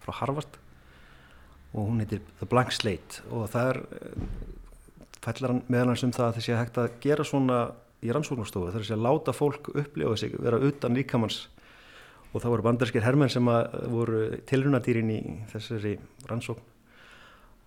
[0.00, 0.56] frá Harvard
[1.72, 3.24] og hún heitir The Blank Slate.
[3.30, 4.28] Og það er uh,
[5.26, 7.60] fællar hann meðal hans um það að þessi hægt að gera svona
[8.04, 11.46] í rannsóknarstofu þar er að láta fólk upplifa sig vera utan líkamanns
[12.32, 15.20] og það voru bandarskir hermenn sem að voru tilrunadýrin í
[15.52, 15.94] þessari
[16.28, 16.74] rannsókn.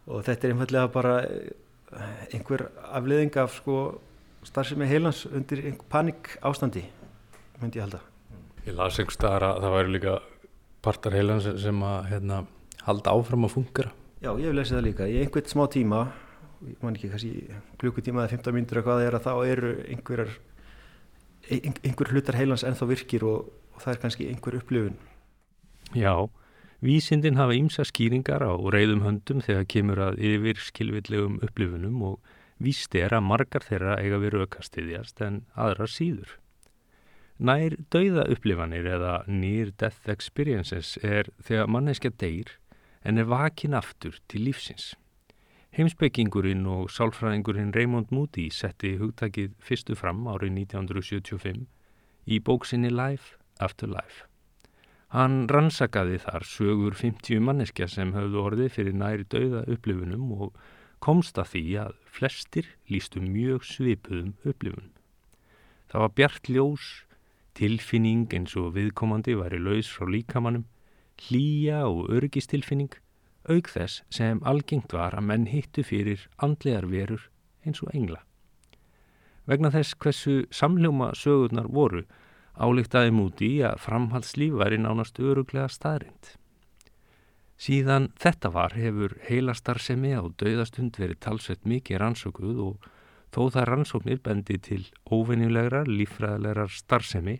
[0.09, 3.79] Og þetta er einfallega bara eh, einhver afleðing af sko
[4.45, 6.85] starfsemi heilans undir einhver panik ástandi
[7.59, 8.01] myndi ég halda.
[8.67, 10.15] Ég las einhver staðar að það væri líka
[10.85, 12.43] partar heilan sem, sem að hérna,
[12.87, 15.05] halda áfram að fungera Já, ég hef lesið það líka.
[15.07, 15.99] Í einhvern smá tíma
[16.67, 19.69] ég man ekki kannski klukkutíma eða 15 mínútur eða hvað það er að þá eru
[19.93, 20.33] einhverjar
[21.55, 24.99] ein, einhver hlutar heilans ennþá virkir og, og það er kannski einhver upplifun.
[25.95, 26.13] Já,
[26.83, 32.95] vísindin hafa ímsa skýringar á reyðum höndum þegar kemur að yfir skilvillegum upplifunum og víst
[32.99, 36.35] er að margar þeirra eiga við raukastiðjast en aðrar síður.
[37.39, 42.57] Nær dauða upplifanir eða near death experiences er þegar manneskja deyr
[43.09, 44.91] en er vakin aftur til lífsins.
[45.73, 51.63] Heimsbyggingurinn og sálfræðingurinn Raymond Moody setti hugtakið fyrstu fram árið 1975
[52.29, 54.27] í bóksinni Life After Life.
[55.09, 60.59] Hann rannsakaði þar sögur 50 manneskja sem höfðu orðið fyrir næri dauða upplifunum og
[61.01, 64.91] komst að því að flestir lístu mjög svipuðum upplifun.
[65.89, 66.89] Það var bjart ljós,
[67.57, 70.67] tilfinning eins og viðkomandi væri laus frá líkamannum,
[71.27, 72.93] hlýja og örgistilfinning,
[73.49, 77.29] auk þess sem algengt var að menn hittu fyrir andlegar verur
[77.65, 78.21] eins og engla.
[79.49, 82.03] Vegna þess hversu samljóma sögurnar voru,
[82.59, 86.35] álíktaði múti að framhaldslíf væri nánast öruglega staðrind.
[87.59, 92.89] Síðan þetta var hefur heilastarfsemi á dauðastund verið talsveit mikið rannsókuð og
[93.35, 97.39] þó það rannsóknir bendi til óvenjulegra líffræðilegar starfsemi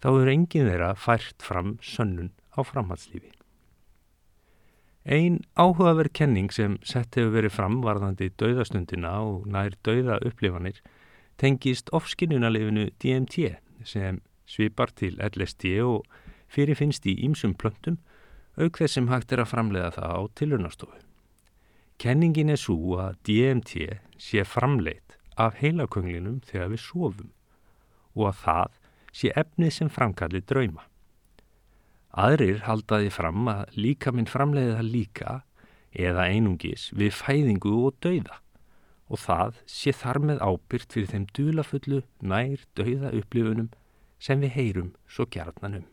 [0.00, 3.32] þá er enginn þeirra fært fram sönnun á framhaldslífi.
[5.08, 10.82] Ein áhugaverð kenning sem sett hefur verið fram varðandi dauðastundina og nær dauða upplifanir
[11.40, 13.54] tengist ofskinnunarlefinu DMT
[13.88, 16.04] sem svipar til LSD og
[16.52, 17.96] fyrirfinnst í ýmsum plöntum
[18.60, 21.00] auk þess sem hægt er að framleiða það á tilurnastofu.
[22.00, 23.88] Kenningin er svo að DMT
[24.20, 27.32] sé framleitt af heilakönglinum þegar við sofum
[28.16, 28.78] og að það
[29.16, 30.89] sé efnið sem framkalli drauma.
[32.10, 35.34] Aðrir haldaði fram að líka minn framleiði það líka
[35.94, 38.40] eða einungis við fæðingu og dauða
[39.10, 43.70] og það sé þar með ábyrgt fyrir þeim dulafullu nær dauða upplifunum
[44.22, 45.88] sem við heyrum svo gjarnan um.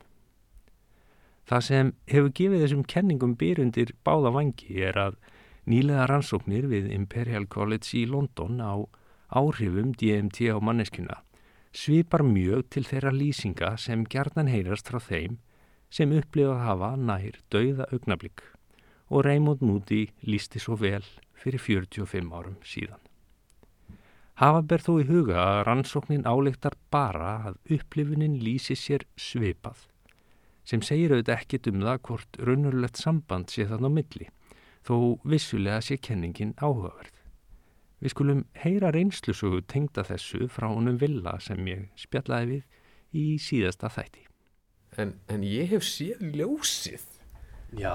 [1.47, 5.19] Það sem hefur gefið þessum kenningum byrjundir báða vangi er að
[5.69, 8.73] nýlega rannsóknir við Imperial College í London á
[9.29, 11.21] áhrifum DMT á manneskuna
[11.77, 15.37] svipar mjög til þeirra lýsinga sem gjarnan heyrast frá þeim
[15.89, 18.43] sem upplifað hafa nær dauða augnablík
[19.09, 21.05] og Raymond Moody lísti svo vel
[21.37, 22.99] fyrir 45 árum síðan.
[24.37, 29.79] Hafa ber þó í huga að rannsóknin áleiktar bara að upplifunin lýsi sér svipað,
[30.67, 34.29] sem segir auðvitað ekkit um það hvort raunurlegt samband sé þann á milli,
[34.85, 37.15] þó vissulega sé kenningin áhugaverð.
[37.97, 43.89] Við skulum heyra reynslusögu tengda þessu frá honum villa sem ég spjallaði við í síðasta
[43.89, 44.26] þætti.
[44.97, 47.03] En, en ég hef séð ljósið.
[47.77, 47.93] Já,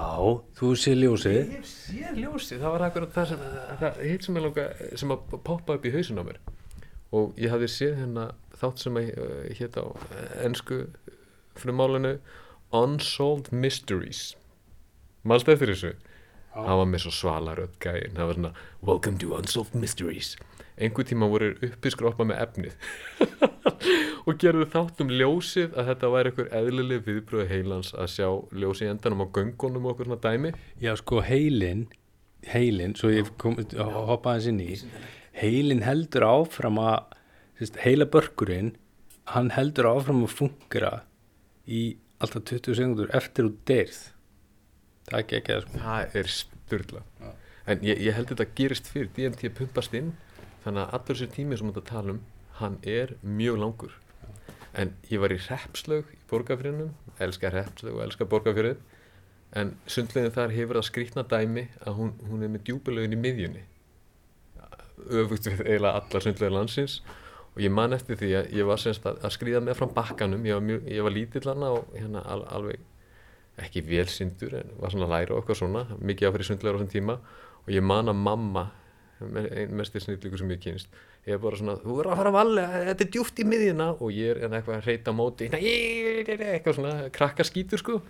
[0.58, 1.38] þú sé ljósið.
[1.38, 2.60] Ég hef séð ljósið.
[2.60, 3.46] Það var akkurat það sem,
[3.80, 4.66] það hitt sem, langa,
[5.00, 6.38] sem að poppa upp í hausin á mér.
[7.12, 8.28] Og ég hafði séð hérna
[8.60, 9.84] þátt sem að uh, hétt á
[10.44, 10.84] ennsku
[11.58, 12.14] frumálinu
[12.72, 14.32] Unsolved Mysteries.
[15.26, 15.92] Málst eftir þessu?
[16.52, 18.16] Það var með svo svalaröð gæðin.
[18.16, 20.34] Það var svona Welcome to Unsolved Mysteries.
[20.82, 22.74] Einhver tíma voru uppiskroppa með efnið
[24.26, 28.28] og gerðu þátt um ljósið að þetta væri einhver eðlileg viðbröðu heilans að sjá
[28.62, 31.86] ljósið í endanum á göngunum og okkur svona dæmi Já, sko heilin,
[32.50, 33.58] heilin, svo ég kom,
[34.10, 34.68] hoppaði þessi ný,
[35.38, 37.18] heilin heldur áfram að,
[37.60, 38.74] sérst, heila börkurinn,
[39.32, 40.94] hann heldur áfram að fungera
[41.66, 41.84] í
[42.22, 44.02] alltaf 20 sekundur eftir úr deyrð.
[45.08, 45.80] Það er ekki ekki að sko.
[45.82, 47.02] Það er styrla.
[47.72, 50.12] En ég, ég held þetta gerist fyrir DMT pumpast inn,
[50.64, 52.22] þannig að allur þessi tími sem þetta tala um,
[52.60, 53.98] hann er mjög langur.
[54.72, 58.80] En ég var í Repslaug í borgarfyrinum, elskar Repslaug og elskar borgarfyrin
[59.58, 63.64] en sundlegin þar hefur það skrítna dæmi að hún, hún er með djúbulögin í miðjunni.
[65.12, 67.02] Öfugt við eiginlega allar sundlegin landsins.
[67.52, 70.46] Og ég man eftir því að ég var semst að, að skrýða með fram bakkanum.
[70.48, 72.88] Ég var, mjög, ég var lítill hana og hérna al, alveg
[73.60, 77.18] ekki velsindur en var svona læra okkar svona mikið á fyrir sundlegar á þessum tíma.
[77.66, 78.70] Og ég man að mamma
[79.20, 82.36] einn mestir snillíku sem ég kynst ég er bara svona, þú verður að fara að
[82.36, 83.86] valja þetta er djúft í miðjuna.
[84.02, 88.00] Og ég er en eitthvað að reyta móti eitthvað svona krakka skítur sko.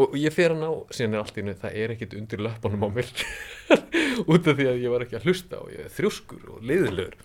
[0.00, 2.88] Og ég fer hann á, síðan er allt í nöð það er ekkit undir löpunum
[2.88, 3.12] á mér.
[4.32, 7.18] Út af því að ég var ekki að hlusta og ég er þrjóskur og leiðilegur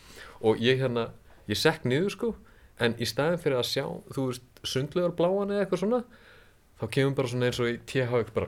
[0.50, 1.10] og ég hérna,
[1.48, 2.34] ég sekk niður sko.
[2.80, 6.04] En í staðin fyrir að sjá, þú veist sundlegar bláan eða eitthvað svona
[6.80, 8.48] þá kemur bara svona eins og í THX bara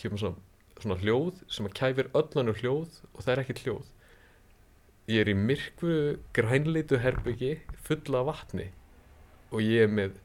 [0.00, 0.40] kemur svona,
[0.84, 3.90] svona hljóð sem að kæfir öllanu hljóð og það er ekkit hljóð.
[5.10, 5.96] Ég er í myrkvu
[6.36, 8.70] grænleitu herbyggi fulla vatni
[9.50, 10.18] og ég er með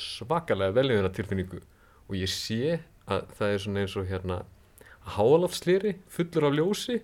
[0.00, 1.62] svakalega veljöðuna tilfinningu
[2.06, 4.40] og ég sé að það er svona eins og hérna
[5.16, 6.98] hálafslýri fullur af ljósi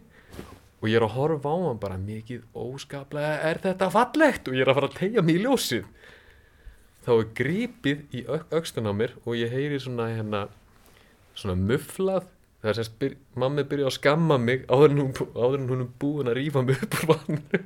[0.83, 4.48] og ég er að horfa á hann bara mikið óskaplega er þetta fallegt!
[4.51, 5.85] Og ég er að fara að tegja mig í ljósið.
[7.07, 10.42] Þá er grípið í aukstun á mér og ég heyri svona hérna
[11.38, 12.27] svona mufflað
[12.62, 15.81] það er semst byr, mammi byrja að skamma mig áður en hún, áður en hún
[15.83, 17.62] er búin að rífa mig upp úr vatninu.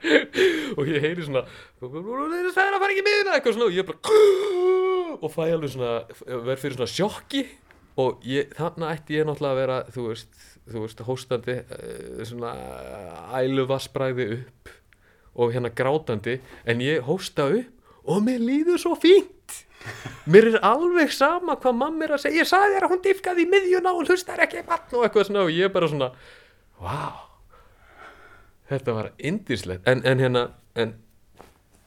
[0.78, 1.42] Og ég heyri svona
[1.80, 1.96] það
[2.38, 4.12] er að fara ekki miðuna eitthvað svona og ég bara
[5.24, 5.94] og fæ alveg svona
[6.46, 7.42] verð fyrir svona sjokki.
[8.00, 10.30] Og ég, þarna ætti ég náttúrulega að vera þú veist,
[10.70, 11.56] þú veist hóstandi
[12.30, 12.54] svona
[13.40, 14.72] ælu vassbræði upp
[15.34, 16.38] og hérna grátandi.
[16.70, 19.39] En ég hósta upp og mér líður svo fínt
[20.30, 22.42] mér er alveg sama hvað mamma er að segja.
[22.42, 25.44] Ég sagði þér að hún diffkaði í miðjuna og hlustar ekki vatn og eitthvað svona
[25.46, 26.10] og ég er bara svona
[26.80, 27.26] wow
[28.70, 30.44] þetta var indislegt en, en hérna
[30.78, 30.92] en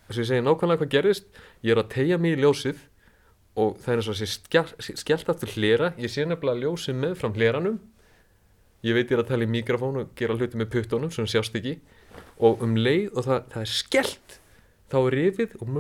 [0.08, 1.30] þess að ég segja nákvæmlega hvað gerist
[1.64, 2.82] ég er að tegja mig í ljósið
[3.60, 4.28] og það er eins og sé
[4.98, 5.91] skellt aftur hlera.
[6.02, 7.76] Ég sé nefnilega ljósið með fram hleranum.
[8.84, 11.54] Ég veit ég er að tala í mikrofón og gera hluti með puttónum sem sjást
[11.60, 11.78] ekki.
[12.44, 14.38] Og um leið og það, það er skellt
[14.94, 15.78] þá er rifið og,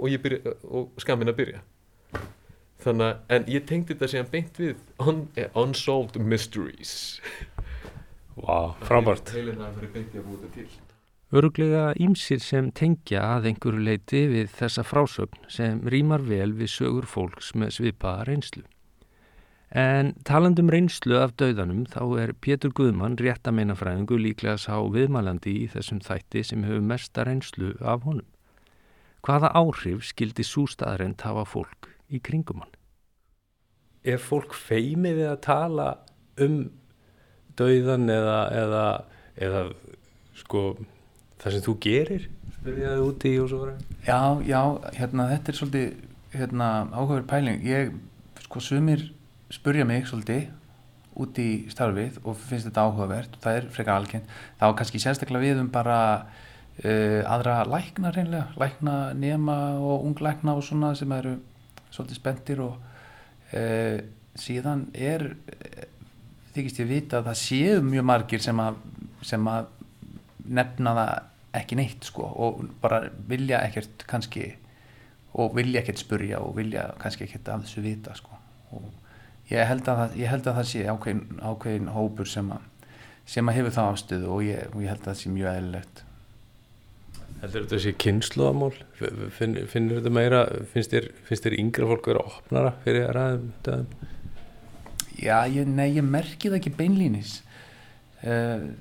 [0.00, 1.62] og, byrja, og skamin að byrja.
[2.86, 6.92] Þannig að, en ég tengdi þetta síðan beint við un, eh, Unsolved Mysteries.
[8.36, 9.32] Vá, wow, frábært
[11.34, 17.08] Öruglega ímsir sem tengja að einhverju leiti við þessa frásögn sem rýmar vel við sögur
[17.10, 18.62] fólks með svipaða reynslu.
[19.74, 24.78] En talandum reynslu af dauðanum þá er Pétur Guðmann rétt að meina fræðingu líklega sá
[24.78, 28.28] viðmælandi í þessum þætti sem hefur mesta reynslu af honum.
[29.26, 32.74] Hvaða áhrif skildi sústaðarend hafa fólk í kringum hann?
[34.06, 35.88] Er fólk feimið við að tala
[36.38, 36.60] um
[37.58, 38.86] dauðan eða, eða,
[39.42, 39.62] eða
[40.36, 40.62] sko
[41.42, 42.28] það sem þú gerir
[42.60, 44.60] spyrjaði úti og svo verið Já, já,
[44.94, 45.88] hérna þetta er svolítið
[46.36, 47.94] hérna, áhugaverð pæling ég,
[48.46, 49.08] sko, sumir
[49.52, 50.48] spurja mig svolítið
[51.16, 54.26] út í starfið og finnst þetta áhugavert það er frekar algjörn,
[54.60, 60.64] þá kannski sérstaklega við um bara uh, aðra lækna reynlega, lækna nema og unglækna og
[60.66, 61.38] svona sem eru
[61.94, 62.76] svolítið spendir og
[63.56, 63.96] uh,
[64.36, 65.30] síðan er
[66.56, 68.78] þykist ég vita að það séu mjög margir sem að,
[69.24, 69.72] sem að
[70.46, 71.16] nefna það
[71.56, 74.50] ekki neitt sko og bara vilja ekkert kannski
[75.36, 78.36] og vilja ekkert spurja og vilja kannski ekkert af þessu vita sko
[78.76, 79.05] og
[79.52, 82.90] ég held að það, held að það sé ákveðin, ákveðin hópur sem að,
[83.28, 86.02] sem að hefur það ástöðu og ég, og ég held að það sé mjög eðlilegt
[87.36, 88.70] Heldur þetta sé kynnslóðamál?
[89.36, 90.38] Finn, finnur þetta meira,
[90.72, 94.06] finnst þér, finnst þér yngra fólk vera opnara fyrir að ræðum þetta?
[95.16, 97.34] Já, ég, nei, ég merki það ekki beinlýnis
[98.24, 98.72] Uh,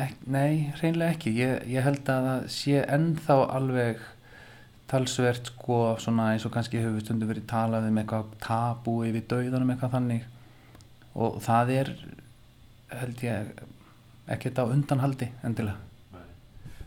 [0.00, 4.00] ek, nei, hreinlega ekki ég, ég held að það sé ennþá alveg
[4.88, 9.74] talsvert sko svona eins og kannski hefur stundu verið talað um eitthvað tabú yfir dauðanum
[9.74, 10.24] eitthvað þannig.
[11.18, 11.92] Og það er
[12.94, 13.52] held ég
[14.32, 15.84] ekkert á undanhaldi endilega.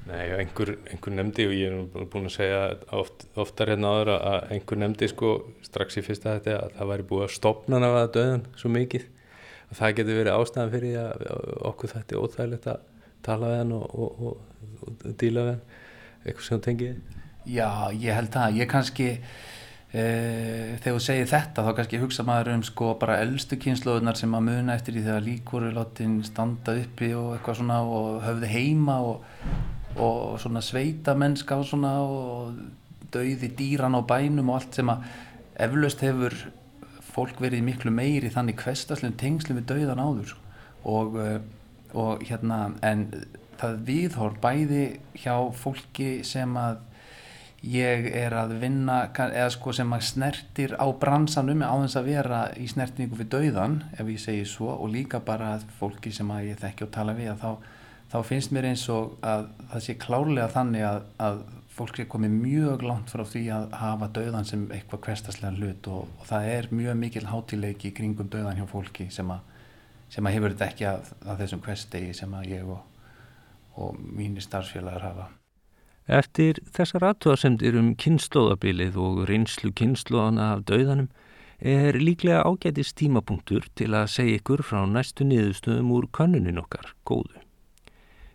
[0.01, 2.61] Nei, einhver, einhver nefndi og ég er búin að segja
[2.97, 7.05] oft, oftar hérna áður að einhver nefndi sko strax í fyrsta þetta að það væri
[7.11, 9.05] búið að stopna hann af að döðan svo mikið.
[9.71, 11.27] Það getur verið ástæðan fyrir að
[11.69, 12.81] okkur þetta er óþægilegt að
[13.23, 15.79] tala við hann og, og, og, og díla við hann.
[16.25, 20.01] Eitthvað sem tengið Já, ég held það, ég kannski e,
[20.81, 24.45] þegar þú segir þetta þá kannski hugsa maður um sko bara eldstu kynsluðunar sem að
[24.45, 28.99] muna eftir því þegar lík voru látin standa uppi og eitthvað svona og höfðu heima
[29.01, 32.61] og svona sveita mennska og svona og
[33.11, 35.09] dauði dýran á bænum og allt sem að
[35.65, 36.37] eflaust hefur
[37.11, 40.35] fólk verið miklu meiri þannig kvestaslegum tengslum við dauðan áður
[40.87, 41.41] og, eh,
[41.97, 43.09] og hérna en
[43.59, 44.85] það viðhór bæði
[45.17, 46.79] hjá fólki sem að
[47.61, 52.39] ég er að vinna eða sko sem að snertir á bransanum á þess að vera
[52.57, 56.61] í snertningu við dauðan ef ég segi svo og líka bara fólki sem að ég
[56.61, 57.51] þekki og tala við þá,
[58.09, 61.43] þá finnst mér eins og að það sé klárlega þannig að, að
[61.75, 66.07] fólk sé komið mjög langt frá því að hafa döðan sem eitthvað hverstaslega hlut og,
[66.17, 69.45] og það er mjög mikil hátileiki kringum döðan hjá fólki sem að,
[70.09, 73.05] sem að hefur þetta ekki að, að þessum hverstegi sem að ég og,
[73.77, 75.29] og mínir starfsfélagar hafa.
[76.11, 81.07] Eftir þessar aðtöðasemdir um kynnslóðabilið og reynslu kynnslóðana af döðanum
[81.61, 87.39] er líklega ágætist tímapunktur til að segja ykkur frá næstu niðurstöðum úr kannunin okkar, góðu.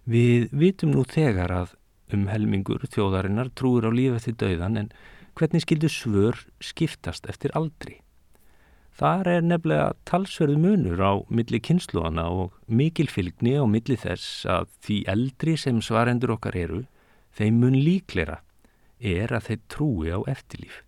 [0.08, 1.76] Við vitum nú þegar að
[2.16, 4.90] um helmingur þjóðarinnar trúir á líf eftir dauðan en
[5.36, 8.00] hvernig skildu svör skiptast eftir aldri.
[8.96, 14.70] Þar er nefnilega talsverðu munur á milli kynsluana og mikil fylgni á milli þess að
[14.86, 16.86] því eldri sem svarendur okkar eru,
[17.36, 18.40] þeim mun líklera
[18.98, 20.82] er að þeir trúi á eftirlíf.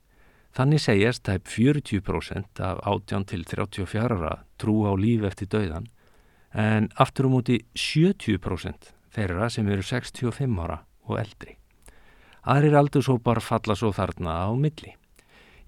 [0.57, 5.87] Þannig segjast tæp 40% af 18 til 34 ára trú á líf eftir dauðan
[6.57, 11.55] en aftur á um móti 70% þeirra sem eru 65 ára og eldri.
[12.49, 14.95] Aðrir aldursópar falla svo þarna á milli.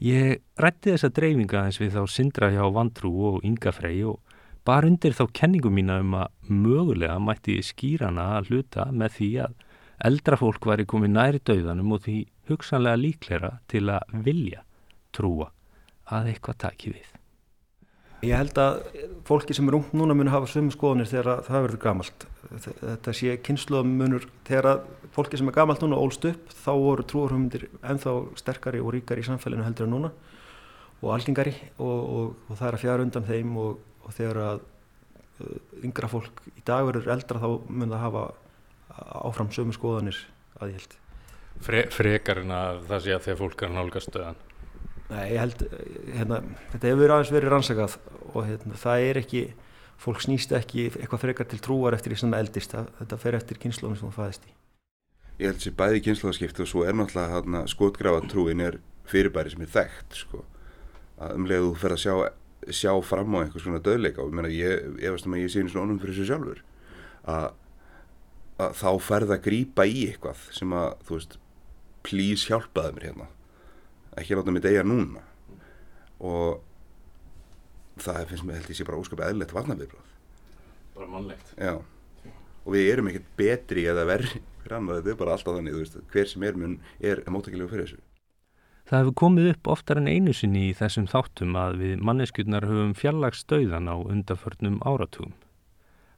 [0.01, 4.23] Ég rætti þessa dreifinga eins við þá syndra hjá Vandrú og Yngafrei og
[4.65, 9.59] bara undir þá kenningum mína um að mögulega mætti skýrana að hluta með því að
[10.07, 12.17] eldra fólk væri komið næri döðanum og því
[12.51, 14.65] hugsanlega líklera til að vilja
[15.15, 15.51] trúa
[16.11, 17.09] að eitthvað taki við.
[18.21, 18.83] Ég held að
[19.25, 22.27] fólki sem er ung núna muni hafa sömu skoðanir þegar það verður gamalt.
[22.67, 24.83] Þetta sé kynsluðamunur þegar
[25.15, 29.29] fólki sem er gamalt núna ólst upp þá voru trúarhumundir ennþá sterkari og ríkari í
[29.29, 30.13] samfélaginu heldur en núna
[31.01, 34.61] og algengari og, og, og það er að fjara undan þeim og, og þegar að
[35.41, 38.25] uh, yngra fólk í dag verður eldra þá mun það hafa
[39.21, 40.19] áfram sömu skoðanir
[40.61, 40.97] að ég held.
[41.61, 44.39] Fre, frekar en að það sé að þegar fólk er að nálgast stöðan?
[45.11, 45.65] Nei, ég held,
[46.15, 46.39] hérna,
[46.71, 47.97] þetta hefur aðeins verið rannsakað
[48.31, 49.43] og hérna, það er ekki,
[50.01, 53.61] fólk snýst ekki eitthvað frekar til trúar eftir því sem það eldist, þetta fer eftir
[53.65, 54.55] kynnslóðum sem það fæðist í.
[55.41, 58.79] Ég held þessi bæði kynnslóðaskipt og svo er náttúrulega hérna, skotgrafatrúin er
[59.11, 60.45] fyrirbæri sem er þekkt, sko,
[61.19, 62.15] að umlega þú fer að sjá,
[62.81, 65.73] sjá fram á einhvers svona döðleika og ég, ég veist um að ég sé einu
[65.73, 66.63] svona ónum fyrir þessu sjálfur,
[67.35, 67.51] að
[68.81, 71.39] þá ferð að grípa í eitthvað sem að, þú veist,
[72.07, 73.31] please hjálpaði mér hérna.
[74.21, 75.25] Ekki láta mig deyja núna.
[76.21, 76.61] Og
[78.01, 80.11] það finnst mér held ég sé bara óskapið eðlilegt varnarviðbröð
[81.01, 81.55] bara mannlegt.
[81.57, 81.79] Já,
[82.61, 85.83] og við erum ekkert betri eða verri fyrir annað, þetta er bara alltaf þannig, þú
[85.85, 88.01] veist, hver sem er mun er móttakilegu fyrir þessu.
[88.91, 92.97] Það hefur komið upp oftar en einu sinni í þessum þáttum að við manneskjurnar höfum
[92.99, 95.33] fjarlagsdauðan á undaförnum áratugum.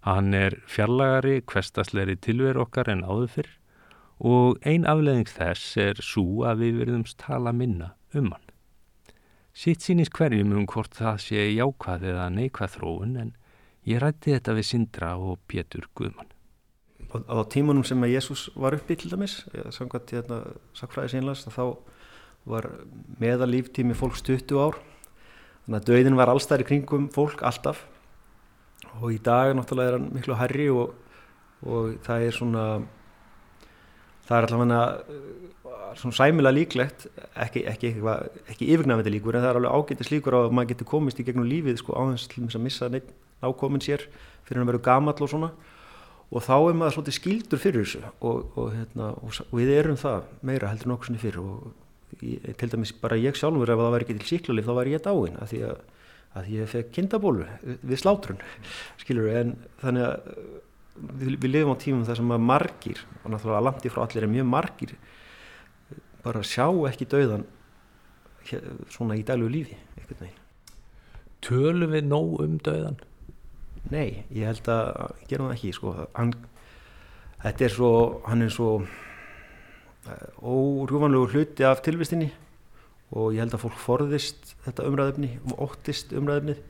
[0.03, 3.51] Hann er fjarlagari, kvestasleiri tilveru okkar en áður fyrr
[4.23, 8.49] og ein afleðing þess er svo að við verðumst tala minna um hann.
[9.53, 13.33] Sitt sínist hverjum um hvort það sé jákvað eða neikvað þróun en
[13.87, 16.31] ég rætti þetta við Sindra og Pétur Guðmann.
[17.13, 20.39] Á, tímunum sem Jésús var uppi til dæmis, samkvæmt hérna,
[20.73, 21.77] sakfræði sínlega, þá
[22.49, 22.71] var
[23.21, 24.79] meða líftími fólk stuttu ár
[25.67, 27.85] þannig að döðin var allstæri kringum fólk alltaf
[29.01, 30.93] og í dag náttúrulega er hann miklu herri og,
[31.67, 32.67] og það er svona
[34.29, 34.83] það er allavega
[35.99, 37.07] svona sæmilega líklegt
[37.37, 37.91] ekki, ekki,
[38.49, 41.27] ekki, yfirgnafandi líkur en það er alveg ágættis líkur á að maður getur komist í
[41.27, 43.11] gegnum lífið sko áðans til að missa neitt
[43.43, 44.07] ákomin sér
[44.47, 45.53] fyrir að vera gamall og svona.
[46.33, 50.31] Og þá er maður svolítið skildur fyrir þessu og, og, hérna, og við erum það
[50.49, 51.73] meira heldur nokkur sinni fyrir og
[52.61, 55.37] til dæmis bara ég sjálfur ef það væri ekki til síklarlif þá væri ég dáin
[55.41, 55.83] að því að,
[56.39, 58.43] að ég fekk kindabólu við slátrun
[59.01, 60.37] skilur við en þannig að
[60.97, 64.27] við, við lifum á tímum þar sem að margir og náttúrulega langt í frá allir
[64.27, 64.95] er mjög margir
[66.23, 67.49] bara sjá ekki dauðan
[68.93, 70.41] svona í dælu lífi eitthvað neginn
[71.43, 73.01] Tölum við nóg um dauðan?
[73.91, 75.95] Nei, ég held að gerum það ekki sko.
[76.15, 76.31] Hann,
[77.43, 77.91] þetta er svo,
[78.29, 78.69] hann er svo
[80.39, 82.31] órjúvanlegu hluti af tilvistinni
[83.13, 86.63] og ég held að fólk forðist þetta umræðefni og óttist umræðefnið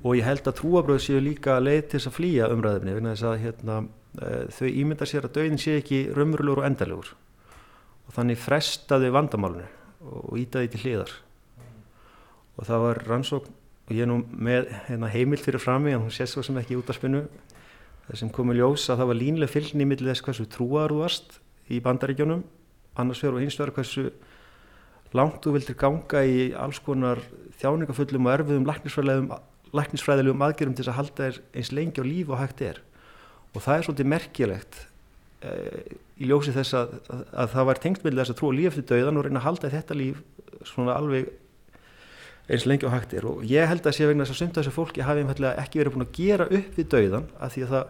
[0.00, 3.28] og ég held að trúabröð séu líka leið til þess að flýja umræðefni vegna þess
[3.28, 3.78] að hérna,
[4.56, 7.10] þau ímynda sér að döðin sé ekki raunverulegur og endarlegur
[8.06, 9.66] og þannig frestaði vandamálunu
[10.00, 11.12] og ítaði til hliðar.
[12.56, 13.58] Og það var rannsókn
[13.90, 16.78] og ég er nú með hérna, heimilt fyrir frammi en hún sé svo sem ekki
[16.78, 17.24] út af spinnu
[18.06, 21.38] það sem komi ljós að það var línlega fylgni millir þess hversu trúaður þú varst
[21.70, 22.44] í bandaríkjónum
[22.98, 24.04] annars vegar og hins vegar hversu
[25.16, 27.22] langt þú vildir ganga í alls konar
[27.60, 28.68] þjáningafullum og erfiðum
[29.70, 32.80] læknisfræðilegum aðgerum til þess að halda þér eins lengi á líf og hægt er.
[33.54, 34.80] Og það er svolítið merkilegt
[35.46, 35.52] e,
[36.18, 38.72] í ljósi þess að, að, að það var tengst með þess að trú og líf
[38.72, 40.22] eftir döðan og reyna að halda þetta líf
[40.66, 41.30] svona alveg
[42.50, 43.26] eins lengi og hægt er.
[43.30, 45.94] Og ég held að sé vegna þess að sumt að þessu fólki hafi ekki verið
[45.94, 47.84] búin að gera upp við döðan af því að það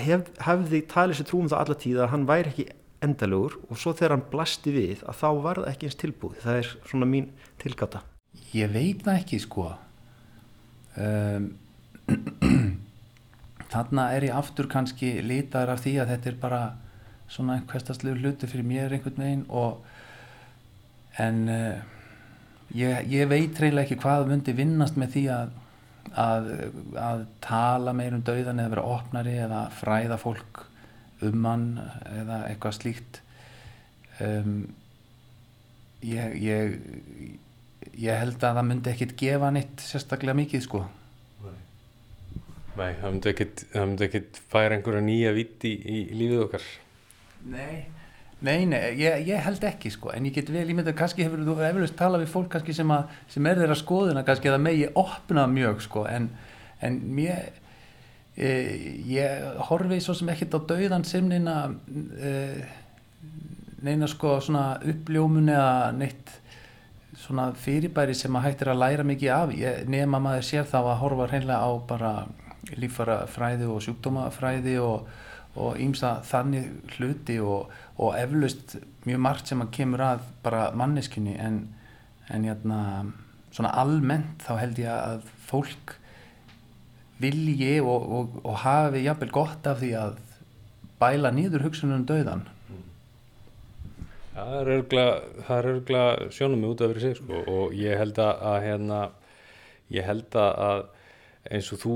[0.00, 2.66] hef, hefði talið sér trúum það alla tíð að hann væri ekki
[3.04, 6.38] endalögur og svo þegar hann blasti við að þá var það ekki eins tilbúið.
[6.44, 7.30] Það er svona mín
[7.62, 8.02] tilgata
[8.54, 9.70] Ég veit það ekki sko.
[10.96, 11.50] Um,
[13.68, 16.60] Þannig er ég aftur kannski lítar af því að þetta er bara
[17.28, 19.82] svona einhverstaslegu hluti fyrir mér einhvern veginn og
[21.20, 21.82] en uh,
[22.72, 25.52] ég, ég veit reynilega ekki hvað myndi vinnast með því að
[26.14, 26.48] að,
[27.00, 30.62] að tala meir um dauðan eða vera opnari eða fræða fólk
[31.24, 31.66] um hann
[32.12, 33.20] eða eitthvað slíkt.
[34.20, 34.68] Um,
[36.04, 36.78] ég, ég
[37.96, 40.84] ég held að það myndi ekkit gefa neitt sérstaklega mikið sko.
[42.76, 46.66] Nei, það myndi ekkit, það myndi ekkit færa einhverja nýja viti í, í lífið okkar.
[47.48, 47.76] Nei
[48.44, 51.54] Nei, nei, ég, ég held ekki sko, en ég get vel ímynda, kannski hefur þú
[51.64, 54.90] eflust talað við fólk kannski sem, að, sem er þeirra skoðuna kannski að það megi
[55.00, 56.26] opna mjög sko, en,
[56.84, 57.46] en mér,
[58.36, 61.70] ég horfi svo sem ekkert á dauðan sem neina,
[62.20, 62.32] e,
[63.86, 66.34] neina sko svona uppljómun eða neitt
[67.16, 70.98] svona fyrirbæri sem að hættir að læra mikið af, ég, nema maður sér þá að
[71.00, 72.12] horfa hreinlega á bara
[72.76, 78.76] lífarafræði og sjúkdómafræði og ímsa þannig hluti og, og eflaust
[79.06, 81.62] mjög margt sem að kemur að bara manneskunni en,
[82.28, 82.80] en jæna,
[83.54, 85.96] svona almennt þá held ég að fólk
[87.22, 90.18] vilji og, og, og hafi jafnvel gott af því að
[91.00, 92.44] bæla nýður hugsunum döðan
[94.36, 98.56] Það er örgla sjónum mig út af fyrir sig sko, og ég held að, að
[98.66, 98.98] hérna,
[99.96, 100.82] ég held að
[101.48, 101.94] eins og þú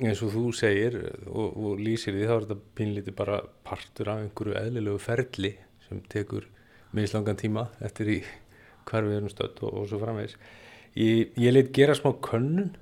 [0.00, 0.96] eins og þú segir
[1.28, 5.52] og, og lýsir því þá er þetta pinlítið bara partur af einhverju eðlilegu ferli
[5.86, 6.46] sem tekur
[6.96, 8.18] mislangan tíma eftir í
[8.88, 10.38] hvar við erum stödd og, og svo framvegs
[10.98, 12.72] ég, ég leitt gera smá könnun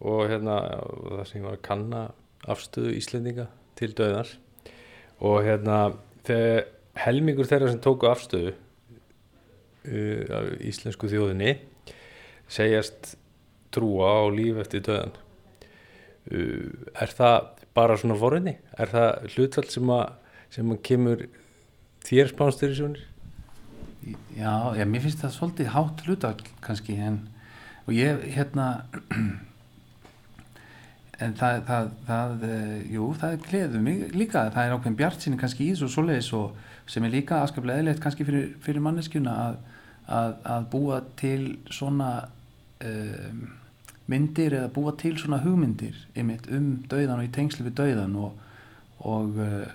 [0.00, 2.02] og hérna það sem ég var að kanna
[2.46, 3.46] afstöðu Íslendinga
[3.78, 4.32] til döðar
[5.24, 5.78] og hérna
[6.26, 6.66] þegar
[7.06, 11.56] helmingur þeirra sem tóku afstöðu uh, af íslensku þjóðinni
[12.48, 13.14] segjast
[13.74, 15.16] trúa á líf eftir döðan
[16.26, 18.56] Uh, er það bara svona forunni?
[18.74, 20.06] Er það hlutfall sem að,
[20.56, 21.20] sem að kemur
[22.06, 23.04] þér spánstur í sjónir?
[24.34, 27.20] Já, já, mér finnst það svolítið hátt hlutall kannski en,
[27.86, 28.66] og ég hérna
[31.22, 34.46] en það, það, það uh, jú, það gleður mig líka.
[34.52, 36.58] Það er ákveðin bjart sinni kannski í þessu svoleiðis og
[36.90, 39.56] sem er líka aðskaplega eðlert kannski fyrir, fyrir manneskjuna að,
[40.18, 41.40] að, að búa til
[41.72, 42.10] svona
[42.84, 43.46] um,
[44.12, 48.36] myndir eða búa til svona hugmyndir einmitt um dauðan og í tengslu við dauðan og,
[49.00, 49.66] og, uh,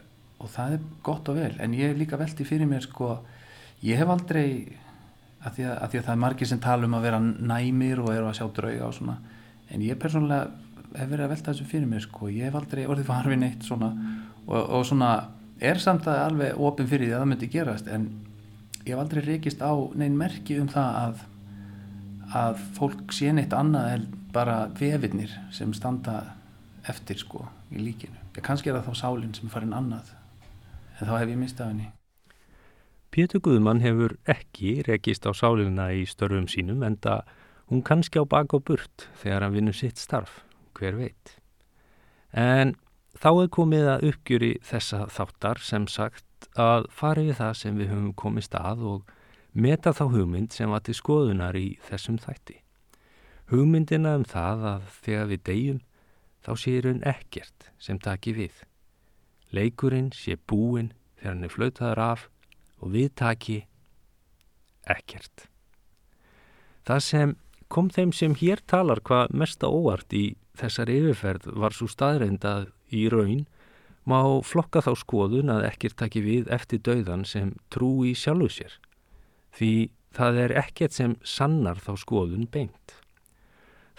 [0.42, 1.54] og það er gott og vel.
[1.60, 3.18] En ég hef líka veldi fyrir mér sko
[3.82, 4.48] ég hef aldrei
[5.42, 8.02] að því að, að því að það er margir sem tala um að vera næmir
[8.04, 9.18] og eru að sjá drauga og svona
[9.72, 10.52] en ég persónulega
[10.98, 13.92] hef verið að velta þessu fyrir mér sko, ég hef aldrei orðið farfið neitt svona
[14.48, 15.12] og, og svona
[15.62, 18.08] er samt að alveg ofin fyrir því að það myndi gerast en
[18.86, 21.28] ég hef aldrei reykist á neinn merki um það að
[22.32, 26.22] að fólk sé neitt annað en bara vefinnir sem standa
[26.88, 28.16] eftir sko í líkinu.
[28.38, 30.14] Ég kannski er það þá sálinn sem er farin annað
[31.00, 31.90] en þá hef ég mistað henni.
[33.12, 37.28] Pétur Guðmann hefur ekki rekist á sálina í störfum sínum en það
[37.68, 40.40] hún kannski á bak og burt þegar hann vinnur sitt starf
[40.82, 41.36] hver veit.
[42.34, 42.76] En
[43.22, 47.92] þá er komið að uppgjöri þessa þáttar sem sagt að fari við það sem við
[47.94, 49.14] höfum komist að og
[49.54, 52.58] meta þá hugmynd sem var til skoðunar í þessum þætti.
[53.52, 55.80] Hugmyndina um það að þegar við deyjum
[56.42, 58.54] þá séir hún ekkert sem taki við.
[59.52, 62.28] Leikurinn sé búinn þegar hann er flautaður af
[62.82, 63.58] og við taki
[64.90, 65.48] ekkert.
[66.88, 67.36] Það sem
[67.72, 72.70] kom þeim sem hér talar hvað mesta óvart í þessar yfirferð var svo staðreind að
[72.92, 73.46] í raun
[74.08, 78.74] má flokka þá skoðun að ekkert taki við eftir dauðan sem trú í sjálfu sér.
[79.56, 79.74] Því
[80.16, 82.96] það er ekkert sem sannar þá skoðun beint.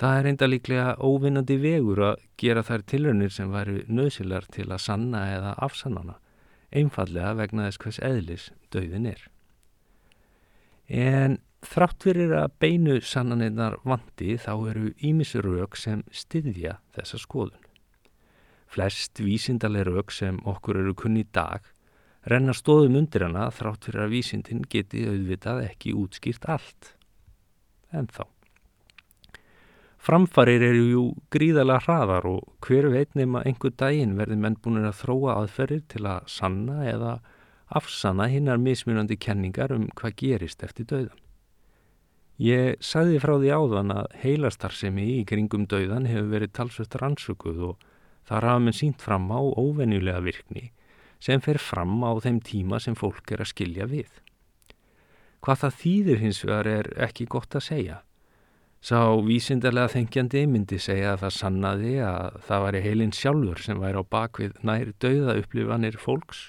[0.00, 4.82] Það er enda líklega óvinnandi vegur að gera þær tilraunir sem væri nöðsilar til að
[4.82, 6.16] sanna eða afsannana,
[6.72, 9.22] einfallega vegna þess hvers eðlis dauðin er.
[10.88, 17.68] En Þrátt fyrir að beinu sannaninnar vandi þá eru ímisur rauk sem styðja þessa skoðun.
[18.72, 21.62] Flest vísindaleg rauk sem okkur eru kunni í dag
[22.28, 26.94] renna stóðum undir hana þrátt fyrir að vísindin geti auðvitað ekki útskýrt allt.
[27.92, 28.24] En þá.
[30.02, 34.98] Framfarir eru jú gríðala hraðar og hver veit nema einhver daginn verði menn búin að
[35.04, 37.12] þróa aðferðir til að sanna eða
[37.70, 41.18] afsanna hinnar mismunandi kenningar um hvað gerist eftir dauðan.
[42.42, 47.84] Ég sagði frá því áðan að heilastarfsemi í kringum dauðan hefur verið talsvöld rannsökuð og
[48.26, 50.64] það rafa með sínt fram á óvenjulega virkni
[51.22, 54.10] sem fer fram á þeim tíma sem fólk er að skilja við.
[55.42, 58.00] Hvað það þýðir hins vegar er ekki gott að segja.
[58.82, 64.02] Sá vísindarlega þengjandi myndi segja að það sannaði að það væri heilin sjálfur sem væri
[64.02, 66.48] á bakvið nær dauða upplifanir fólks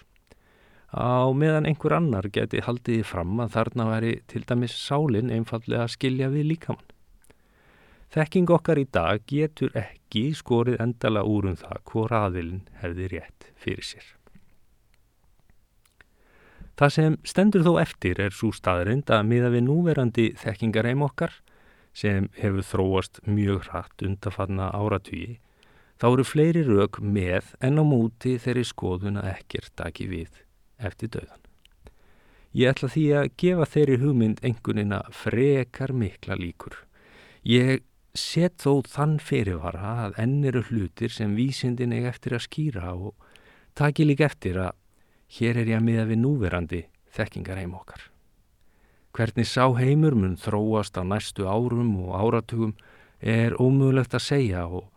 [0.93, 5.95] á meðan einhver annar geti haldið fram að þarna væri til dæmis sálinn einfallega að
[5.95, 6.89] skilja við líkamann.
[8.13, 13.47] Þekking okkar í dag getur ekki skorið endala úr um það hvor aðilinn hefði rétt
[13.57, 14.05] fyrir sér.
[16.77, 21.33] Það sem stendur þó eftir er svo staðrind að miða við núverandi þekkingareim okkar
[21.93, 25.39] sem hefur þróast mjög hratt undafanna áratugi
[26.01, 30.42] þá eru fleiri rauk með en á múti þeirri skoðun að ekkert ekki við
[30.89, 31.41] eftir döðan.
[32.53, 36.75] Ég ætla því að gefa þeirri hugmynd engunina frekar mikla líkur.
[37.41, 37.81] Ég
[38.13, 43.15] set þó þann fyrirvara að enn eru hlutir sem vísindin er eftir að skýra og
[43.73, 44.75] taki líka eftir að
[45.39, 46.81] hér er ég að miða við núverandi
[47.13, 48.03] þekkingar heim okkar.
[49.13, 52.75] Hvernig sá heimur mun þróast á næstu árum og áratugum
[53.17, 54.89] er ómögulegt að segja og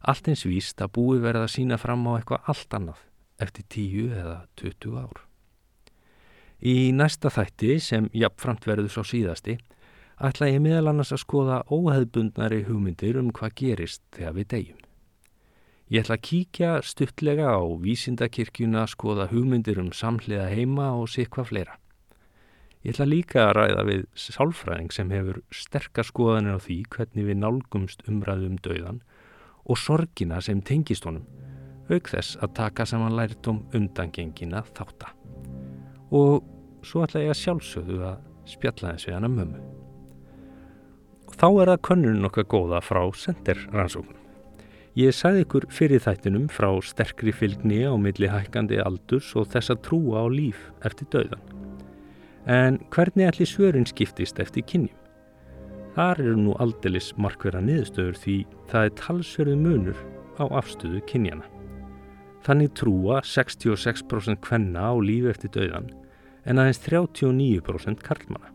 [0.00, 3.04] allt eins víst að búi verða að sína fram á eitthvað allt annað
[3.42, 5.20] eftir tíu eða tuttu ár.
[6.62, 9.56] Í næsta þætti sem jafnframt verður svo síðasti
[10.22, 14.82] ætla ég meðal annars að skoða óheðbundnari hugmyndir um hvað gerist þegar við deyjum.
[15.92, 21.44] Ég ætla að kíkja stuttlega á vísindakirkjuna að skoða hugmyndir um samhliða heima og sikva
[21.48, 21.74] fleira.
[22.86, 27.38] Ég ætla líka að ræða við sálfræðing sem hefur sterkar skoðanir á því hvernig við
[27.42, 29.02] nálgumst umræðum döðan
[29.66, 31.26] og sorgina sem tengist honum,
[31.90, 35.14] auk þess að taka saman lærdom undangengina þáttar.
[36.14, 36.42] Og
[36.86, 38.18] svo ætla ég að sjálfsögðu að
[38.50, 39.62] spjalla þessu hann að mömmu.
[41.28, 44.18] Og þá er það könnun okkar góða frá senderrannsóknum.
[44.98, 50.20] Ég sagði ykkur fyrir þættinum frá sterkri fylgni á milli hækkandi aldurs og þessa trúa
[50.20, 51.46] á líf eftir döðan.
[52.44, 54.98] En hvernig ætli svörin skiptist eftir kynjum?
[55.96, 58.36] Þar eru nú aldelis markverða niðurstöður því
[58.68, 60.04] það er talsverðu munur
[60.40, 61.48] á afstöðu kynjana.
[62.42, 65.92] Þannig trúa 66% kvenna á lífi eftir döðan
[66.46, 68.50] en aðeins 39% karlmanna.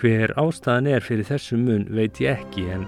[0.00, 2.86] Hver ástæðan er fyrir þessu mun veit ég ekki en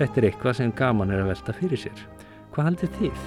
[0.00, 2.04] þetta er eitthvað sem gaman er að velta fyrir sér.
[2.50, 3.26] Hvað haldið þið?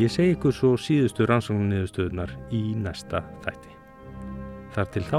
[0.00, 3.76] Ég segi ykkur svo síðustu rannsóknarniðurstöðunar í næsta þætti.
[4.74, 5.18] Þar til þá,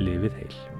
[0.00, 0.71] lifið heil.